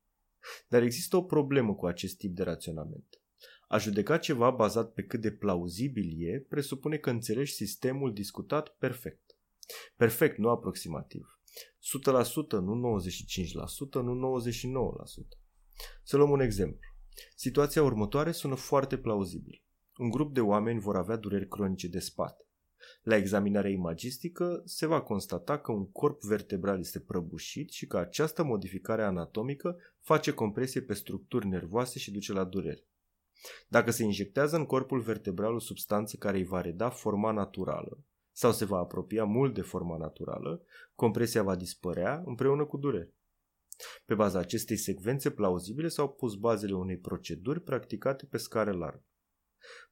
[0.67, 3.21] Dar există o problemă cu acest tip de raționament.
[3.67, 9.32] A judeca ceva bazat pe cât de plauzibil e, presupune că înțelegi sistemul discutat perfect.
[9.95, 11.39] Perfect, nu aproximativ.
[12.49, 15.37] 100%, nu 95%, nu 99%.
[16.03, 16.79] Să luăm un exemplu.
[17.35, 19.63] Situația următoare sună foarte plauzibil.
[19.97, 22.47] Un grup de oameni vor avea dureri cronice de spate.
[23.01, 28.43] La examinarea imagistică se va constata că un corp vertebral este prăbușit și că această
[28.43, 32.87] modificare anatomică face compresie pe structuri nervoase și duce la durere.
[33.67, 38.03] Dacă se injectează în corpul vertebral o substanță care îi va reda forma naturală
[38.33, 40.65] sau se va apropia mult de forma naturală,
[40.95, 43.13] compresia va dispărea împreună cu durere.
[44.05, 49.05] Pe baza acestei secvențe plauzibile s-au pus bazele unei proceduri practicate pe scară largă.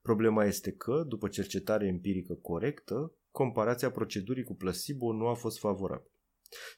[0.02, 6.10] Problema este că, după cercetare empirică corectă, comparația procedurii cu placebo nu a fost favorabilă.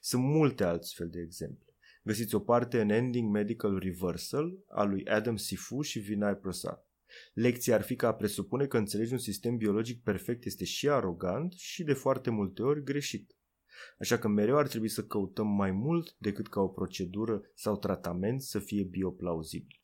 [0.01, 1.73] Sunt multe altfel de exemple.
[2.03, 6.84] Găsiți o parte în Ending Medical Reversal a lui Adam Sifu și Vinay Prasad.
[7.33, 11.53] Lecția ar fi că a presupune că înțelegi un sistem biologic perfect este și arogant
[11.53, 13.35] și de foarte multe ori greșit.
[13.99, 18.41] Așa că mereu ar trebui să căutăm mai mult decât ca o procedură sau tratament
[18.41, 19.83] să fie bioplauzibil.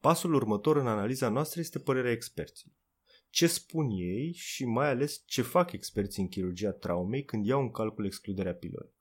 [0.00, 2.74] Pasul următor în analiza noastră este părerea experților.
[3.30, 7.70] Ce spun ei și mai ales ce fac experții în chirurgia traumei când iau în
[7.70, 8.97] calcul excluderea pilorică.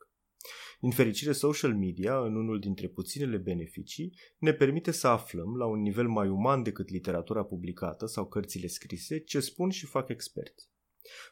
[0.80, 5.82] Din fericire, social media, în unul dintre puținele beneficii, ne permite să aflăm, la un
[5.82, 10.70] nivel mai uman decât literatura publicată sau cărțile scrise, ce spun și fac experți.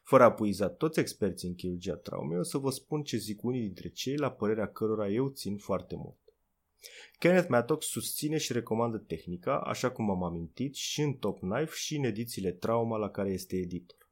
[0.03, 3.61] Fără a puiza toți experții în chirurgia traumei, o să vă spun ce zic unii
[3.61, 6.17] dintre cei la părerea cărora eu țin foarte mult.
[7.19, 11.95] Kenneth Mattox susține și recomandă tehnica, așa cum am amintit, și în Top Knife și
[11.95, 14.04] în edițiile Trauma la care este editor.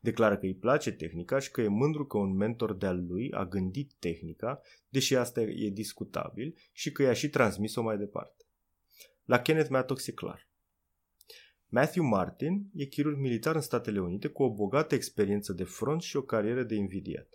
[0.00, 3.44] Declară că îi place tehnica și că e mândru că un mentor de-al lui a
[3.44, 8.44] gândit tehnica, deși asta e discutabil, și că i-a și transmis-o mai departe.
[9.24, 10.50] La Kenneth Mattox e clar.
[11.68, 16.16] Matthew Martin e chirurg militar în Statele Unite cu o bogată experiență de front și
[16.16, 17.28] o carieră de invidiat.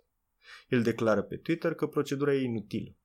[0.68, 2.96] El declară pe Twitter că procedura e inutilă.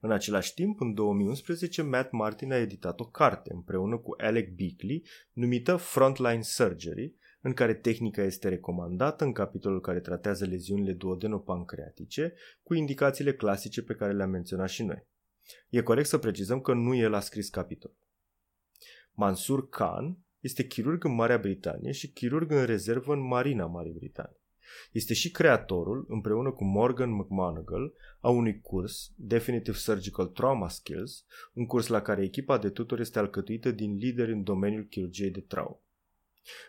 [0.00, 5.06] În același timp, în 2011, Matt Martin a editat o carte împreună cu Alec Beakley
[5.32, 7.14] numită Frontline Surgery,
[7.44, 13.94] în care tehnica este recomandată în capitolul care tratează leziunile duodenopancreatice, cu indicațiile clasice pe
[13.94, 15.06] care le-am menționat și noi.
[15.68, 17.96] E corect să precizăm că nu el a scris capitolul.
[19.12, 24.42] Mansur Khan este chirurg în Marea Britanie și chirurg în rezervă în Marina Marii Britanii.
[24.92, 31.66] Este și creatorul, împreună cu Morgan McMonagall, a unui curs, Definitive Surgical Trauma Skills, un
[31.66, 35.83] curs la care echipa de tutor este alcătuită din lideri în domeniul chirurgiei de traumă.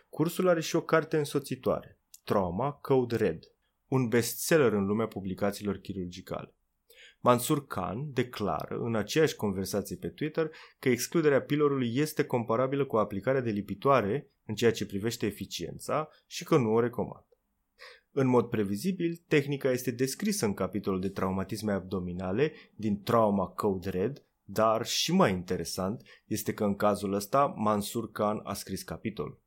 [0.08, 3.44] Cursul are și o carte însoțitoare, Trauma Code Red,
[3.88, 6.54] un bestseller în lumea publicațiilor chirurgicale.
[7.20, 13.40] Mansur Khan declară în aceeași conversație pe Twitter că excluderea pilorului este comparabilă cu aplicarea
[13.40, 17.28] de lipitoare în ceea ce privește eficiența și că nu o recomandă.
[18.10, 24.24] În mod previzibil, tehnica este descrisă în capitolul de traumatisme abdominale din Trauma Code Red,
[24.44, 29.44] dar și mai interesant este că în cazul ăsta Mansur Khan a scris capitolul.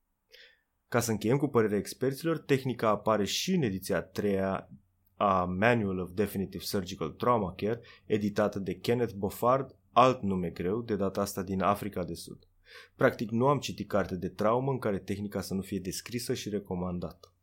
[0.89, 4.69] Ca să încheiem cu părerea experților, tehnica apare și în ediția a treia
[5.15, 10.95] a Manual of Definitive Surgical Trauma Care, editată de Kenneth Boffard, alt nume greu, de
[10.95, 12.47] data asta din Africa de Sud.
[12.95, 16.49] Practic nu am citit carte de traumă în care tehnica să nu fie descrisă și
[16.49, 17.33] recomandată.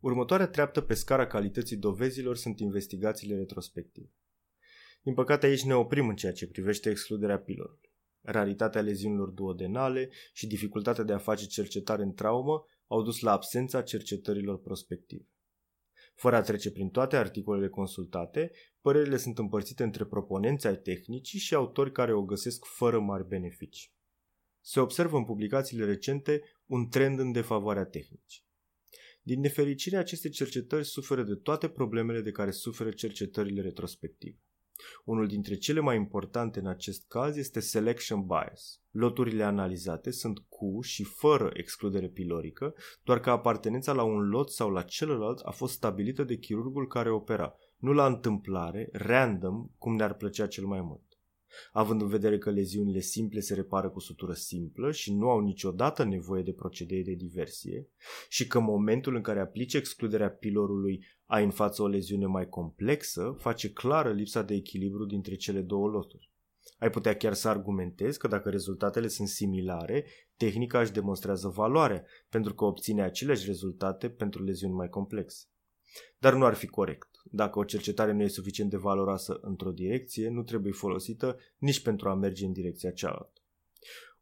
[0.00, 4.08] Următoarea treaptă pe scara calității dovezilor sunt investigațiile retrospective.
[5.02, 7.89] Din păcate aici ne oprim în ceea ce privește excluderea pilorului.
[8.20, 13.82] Raritatea leziunilor duodenale și dificultatea de a face cercetare în traumă au dus la absența
[13.82, 15.28] cercetărilor prospective.
[16.14, 18.50] Fără a trece prin toate articolele consultate,
[18.80, 23.92] părerile sunt împărțite între proponenți ai tehnicii și autori care o găsesc fără mari beneficii.
[24.60, 28.44] Se observă în publicațiile recente un trend în defavoarea tehnicii.
[29.22, 34.38] Din nefericire, aceste cercetări suferă de toate problemele de care suferă cercetările retrospective.
[35.04, 38.80] Unul dintre cele mai importante în acest caz este selection bias.
[38.90, 42.74] Loturile analizate sunt cu și fără excludere pilorică,
[43.04, 47.10] doar că apartenența la un lot sau la celălalt a fost stabilită de chirurgul care
[47.10, 51.09] opera, nu la întâmplare, random, cum ne-ar plăcea cel mai mult.
[51.72, 56.04] Având în vedere că leziunile simple se repară cu sutură simplă și nu au niciodată
[56.04, 57.88] nevoie de procedee de diversie
[58.28, 63.36] și că momentul în care aplici excluderea pilorului ai în față o leziune mai complexă,
[63.38, 66.30] face clară lipsa de echilibru dintre cele două loturi.
[66.78, 70.04] Ai putea chiar să argumentezi că dacă rezultatele sunt similare,
[70.36, 75.46] tehnica își demonstrează valoare, pentru că obține aceleași rezultate pentru leziuni mai complexe.
[76.18, 77.09] Dar nu ar fi corect.
[77.24, 82.08] Dacă o cercetare nu e suficient de valoroasă într-o direcție, nu trebuie folosită nici pentru
[82.08, 83.40] a merge în direcția cealaltă.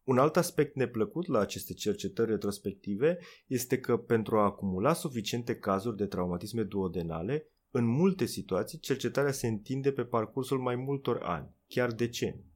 [0.05, 5.97] Un alt aspect neplăcut la aceste cercetări retrospective este că pentru a acumula suficiente cazuri
[5.97, 11.93] de traumatisme duodenale, în multe situații cercetarea se întinde pe parcursul mai multor ani, chiar
[11.93, 12.47] decenii.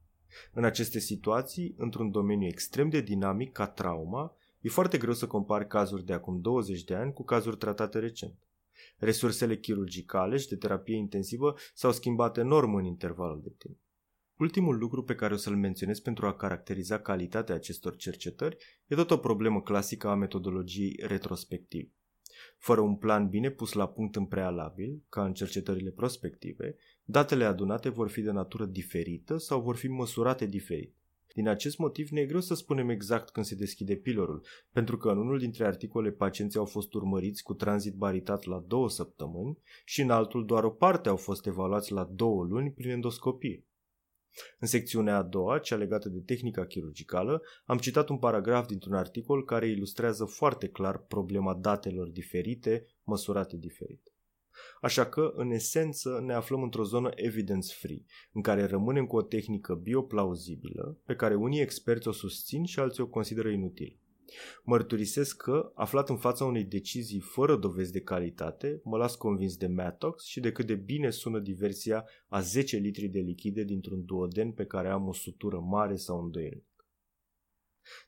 [0.53, 5.67] În aceste situații, într-un domeniu extrem de dinamic ca trauma, e foarte greu să compari
[5.67, 8.33] cazuri de acum 20 de ani cu cazuri tratate recent.
[9.03, 13.77] Resursele chirurgicale și de terapie intensivă s-au schimbat enorm în intervalul de timp.
[14.37, 19.11] Ultimul lucru pe care o să-l menționez pentru a caracteriza calitatea acestor cercetări e tot
[19.11, 21.91] o problemă clasică a metodologiei retrospective.
[22.57, 27.89] Fără un plan bine pus la punct în prealabil, ca în cercetările prospective, datele adunate
[27.89, 30.95] vor fi de natură diferită sau vor fi măsurate diferit.
[31.33, 35.09] Din acest motiv ne e greu să spunem exact când se deschide pilorul, pentru că
[35.09, 40.01] în unul dintre articole pacienții au fost urmăriți cu tranzit baritat la două săptămâni și
[40.01, 43.65] în altul doar o parte au fost evaluați la două luni prin endoscopie.
[44.59, 49.45] În secțiunea a doua, cea legată de tehnica chirurgicală, am citat un paragraf dintr-un articol
[49.45, 54.12] care ilustrează foarte clar problema datelor diferite, măsurate diferit.
[54.81, 59.75] Așa că, în esență, ne aflăm într-o zonă evidence-free, în care rămânem cu o tehnică
[59.75, 63.97] bioplauzibilă, pe care unii experți o susțin și alții o consideră inutil.
[64.63, 69.67] Mărturisesc că, aflat în fața unei decizii fără dovezi de calitate, mă las convins de
[69.67, 74.51] Matox și de cât de bine sună diversia a 10 litri de lichide dintr-un duoden
[74.51, 76.67] pe care am o sutură mare sau îndoielnic.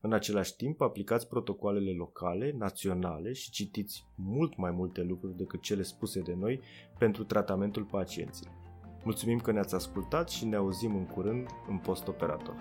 [0.00, 5.82] În același timp, aplicați protocoalele locale, naționale și citiți mult mai multe lucruri decât cele
[5.82, 6.60] spuse de noi
[6.98, 8.59] pentru tratamentul pacienților.
[9.02, 12.54] Mulțumim că ne-ați ascultat și ne auzim în curând în post-operator.